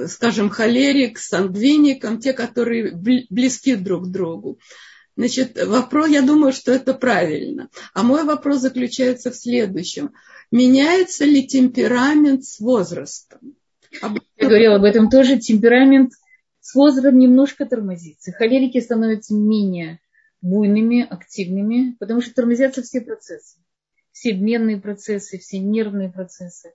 [0.08, 2.94] скажем, холерик, сангвиником, те, которые
[3.30, 4.60] близки друг к другу.
[5.16, 7.70] Значит, вопрос, я думаю, что это правильно.
[7.94, 10.14] А мой вопрос заключается в следующем.
[10.50, 13.56] Меняется ли темперамент с возрастом?
[14.02, 14.16] Я
[14.48, 15.38] говорила об этом тоже.
[15.38, 16.14] Темперамент
[16.62, 18.32] с возрастом немножко тормозится.
[18.32, 20.00] Холерики становятся менее
[20.42, 23.58] буйными, активными, потому что тормозятся все процессы.
[24.12, 26.74] Все обменные процессы, все нервные процессы.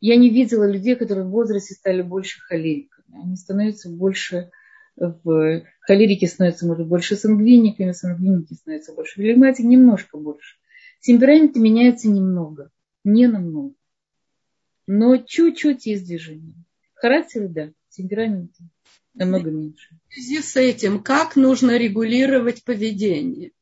[0.00, 3.22] Я не видела людей, которые в возрасте стали больше холериками.
[3.22, 4.50] Они становятся больше
[4.96, 10.56] в холерики становятся, может, больше сангвиниками, сангвиники становятся больше флегматик, немножко больше.
[11.00, 12.70] Темпераменты меняются немного,
[13.04, 13.74] не намного
[14.88, 16.54] но чуть-чуть есть движение.
[16.94, 18.56] Характер, да, темперамент
[19.12, 19.98] намного меньше.
[20.08, 23.52] В связи с этим, как нужно регулировать поведение?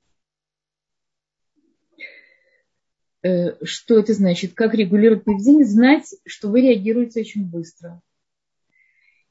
[3.16, 3.16] Э,
[3.63, 4.55] что это значит?
[4.55, 5.65] Как регулировать поведение?
[5.65, 8.01] Знать, что вы реагируете очень быстро.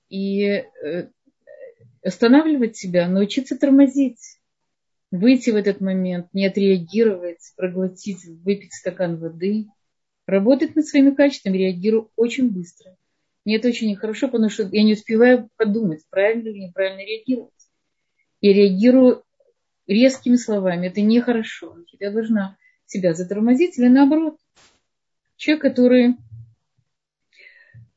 [0.09, 1.09] И э,
[2.03, 4.39] останавливать себя, научиться тормозить.
[5.11, 9.67] Выйти в этот момент, не отреагировать, проглотить, выпить стакан воды–
[10.25, 12.95] работать над своими качествами, реагирую очень быстро.
[13.43, 17.51] Мне это очень нехорошо, потому что я не успеваю подумать, правильно или неправильно реагировать.
[18.41, 19.23] Я реагирую
[19.87, 20.87] резкими словами.
[20.87, 21.77] Это нехорошо.
[21.99, 24.38] Я должна себя затормозить или наоборот.
[25.38, 26.15] Человек, который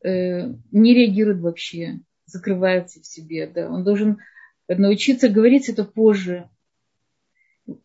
[0.02, 4.18] э, не реагирует вообще, закрывается в себе, да, он должен
[4.68, 6.48] научиться говорить это позже,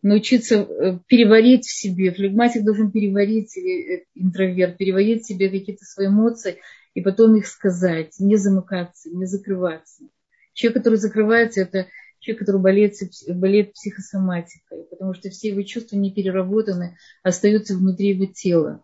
[0.02, 2.12] научиться э, переварить в себе.
[2.12, 6.58] Флегматик должен переварить, или э, интроверт, переварить в себе какие-то свои эмоции
[6.94, 10.04] и потом их сказать, не замыкаться, не закрываться.
[10.52, 11.88] Человек, который закрывается, это
[12.24, 12.94] человек, который болеет,
[13.28, 18.82] болеет психосоматикой, потому что все его чувства не переработаны, остаются внутри его тела.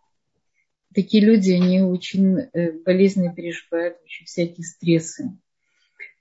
[0.95, 5.31] Такие люди, они очень э, болезненно переживают очень всякие стрессы.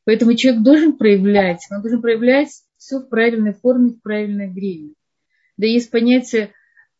[0.05, 4.93] Поэтому человек должен проявлять, он должен проявлять все в правильной форме, в правильное время.
[5.57, 6.53] Да есть понятие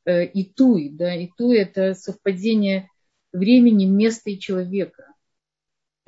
[0.06, 2.90] э, итуй, да, итуй это совпадение
[3.32, 5.09] времени, места и человека.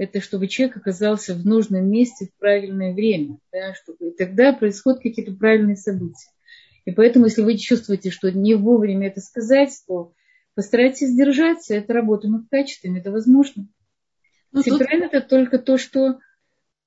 [0.01, 4.99] Это чтобы человек оказался в нужном месте в правильное время, да, чтобы, и тогда происходят
[4.99, 6.27] какие-то правильные события.
[6.85, 10.13] И поэтому, если вы чувствуете, что не вовремя это сказать, то
[10.55, 11.75] постарайтесь сдержаться.
[11.75, 13.67] Это работа над качествами, это возможно.
[14.51, 15.21] Ну, Темперамент тут...
[15.21, 16.17] это только то, что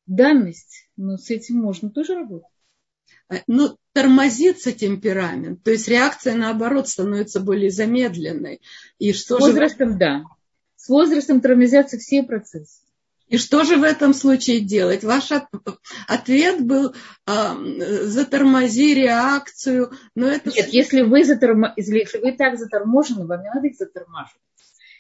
[0.06, 2.50] данность, но с этим можно тоже работать.
[3.30, 8.60] Э, ну, тормозится темперамент, то есть реакция, наоборот, становится более замедленной.
[8.98, 9.98] И что С возрастом, же...
[9.98, 10.24] да.
[10.74, 12.84] С возрастом тормозятся все процессы.
[13.28, 15.02] И что же в этом случае делать?
[15.02, 15.30] Ваш
[16.06, 16.94] ответ был
[17.26, 19.92] э, затормози реакцию.
[20.14, 20.50] Но это...
[20.50, 21.72] Нет, если вы, затормо...
[21.76, 24.40] если вы так заторможены, вам не надо их затормаживать.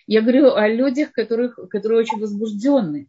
[0.06, 3.08] Я говорю о людях, которых, которые очень возбужденные.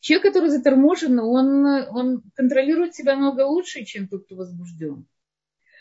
[0.00, 5.06] Человек, который заторможен, он, он контролирует себя много лучше, чем тот, кто возбужден.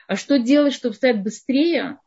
[0.07, 1.97] А что делать, чтобы стать быстрее?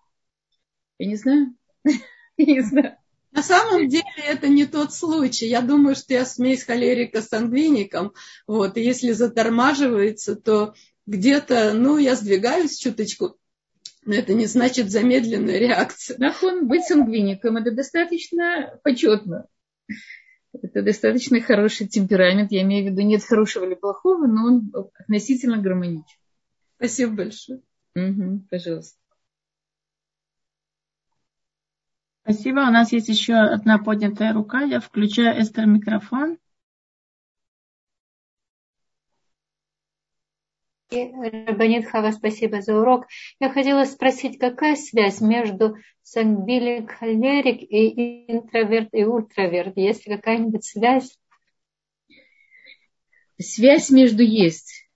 [0.98, 1.54] Я не знаю.
[2.36, 2.96] Не знаю.
[3.34, 5.46] На самом деле это не тот случай.
[5.46, 8.14] Я думаю, что я смесь холерика с сангвиником.
[8.46, 10.74] Вот, и если затормаживается, то
[11.06, 13.36] где-то, ну, я сдвигаюсь чуточку,
[14.04, 16.16] но это не значит замедленная реакция.
[16.18, 19.48] Нахон, быть сангвиником это достаточно почетно.
[20.52, 22.52] Это достаточно хороший темперамент.
[22.52, 26.04] Я имею в виду, нет хорошего или плохого, но он относительно гармоничен.
[26.76, 27.62] Спасибо большое.
[27.96, 28.96] Угу, пожалуйста.
[32.24, 32.60] Спасибо.
[32.60, 34.62] У нас есть еще одна поднятая рука.
[34.62, 36.38] Я включаю Эстер микрофон.
[40.90, 43.06] Рабанит Хава, спасибо за урок.
[43.40, 49.76] Я хотела спросить, какая связь между сангвилик, холерик и интроверт и ультраверт?
[49.76, 51.18] Есть ли какая-нибудь связь?
[53.38, 54.88] Связь между есть.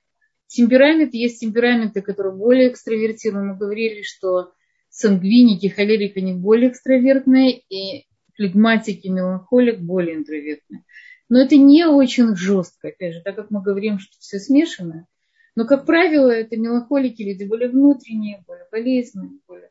[0.47, 3.53] Темперамент есть темпераменты, которые более экстравертированы.
[3.53, 4.53] Мы говорили, что
[4.99, 10.83] сангвиники, холерик, они более экстравертные, и флегматики, меланхолик более интровертные.
[11.29, 15.07] Но это не очень жестко, опять же, так как мы говорим, что все смешано.
[15.55, 19.71] Но, как правило, это меланхолики, люди более внутренние, более полезные, более,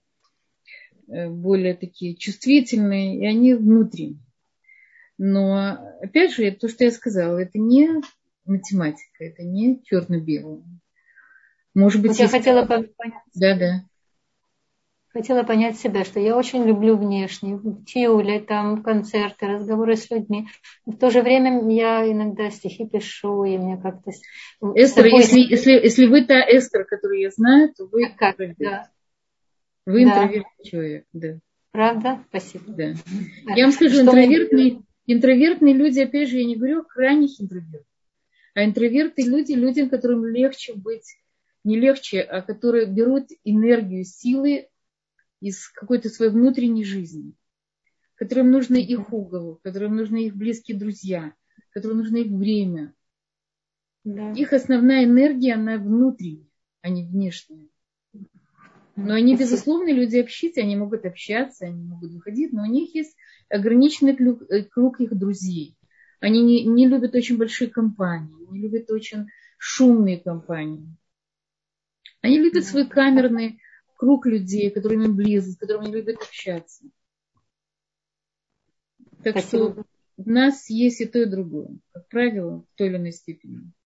[1.09, 4.23] э, более такие чувствительные, и они внутренние.
[5.17, 7.89] Но, опять же, то, что я сказала, это не
[8.45, 10.63] математика, это не черно-белое.
[11.73, 13.23] Может быть, вот я хотела понять.
[13.33, 13.83] Да, да
[15.17, 20.47] хотела понять себя, что я очень люблю внешне, тиули, там, концерты, разговоры с людьми.
[20.85, 24.11] В то же время я иногда стихи пишу, и мне как-то...
[24.75, 25.19] Эстер, собой...
[25.19, 28.05] если, если, если вы та Эстер, которую я знаю, то вы...
[28.05, 28.89] А как, да.
[29.87, 30.69] Вы интровертный да.
[30.69, 31.39] человек, да.
[31.71, 32.23] Правда?
[32.29, 32.65] Спасибо.
[32.67, 32.93] Да.
[33.55, 37.87] Я вам скажу, интровертные, интровертные люди, опять же, я не говорю о крайних интровертах,
[38.53, 41.17] а интроверты люди, людям, которым легче быть,
[41.63, 44.67] не легче, а которые берут энергию, силы
[45.39, 47.33] из какой-то своей внутренней жизни,
[48.15, 51.33] которым нужно их угол, которым нужны их близкие друзья,
[51.71, 52.93] которым нужно их время.
[54.03, 54.31] Да.
[54.31, 56.47] Их основная энергия, она внутренняя,
[56.81, 57.67] а не внешняя.
[58.95, 63.15] Но они, безусловно, люди общительные, они могут общаться, они могут выходить, но у них есть
[63.47, 65.77] ограниченный круг, э, круг их друзей.
[66.19, 69.27] Они не, не любят очень большие компании, не любят очень
[69.59, 70.87] шумные компании.
[72.21, 73.61] Они любят свой камерный
[73.97, 76.85] круг людей, которые им близки, с которыми любят общаться.
[79.23, 79.71] Так Спасибо.
[79.73, 79.85] что
[80.17, 83.71] у нас есть и то, и другое, как правило, в той или иной степени.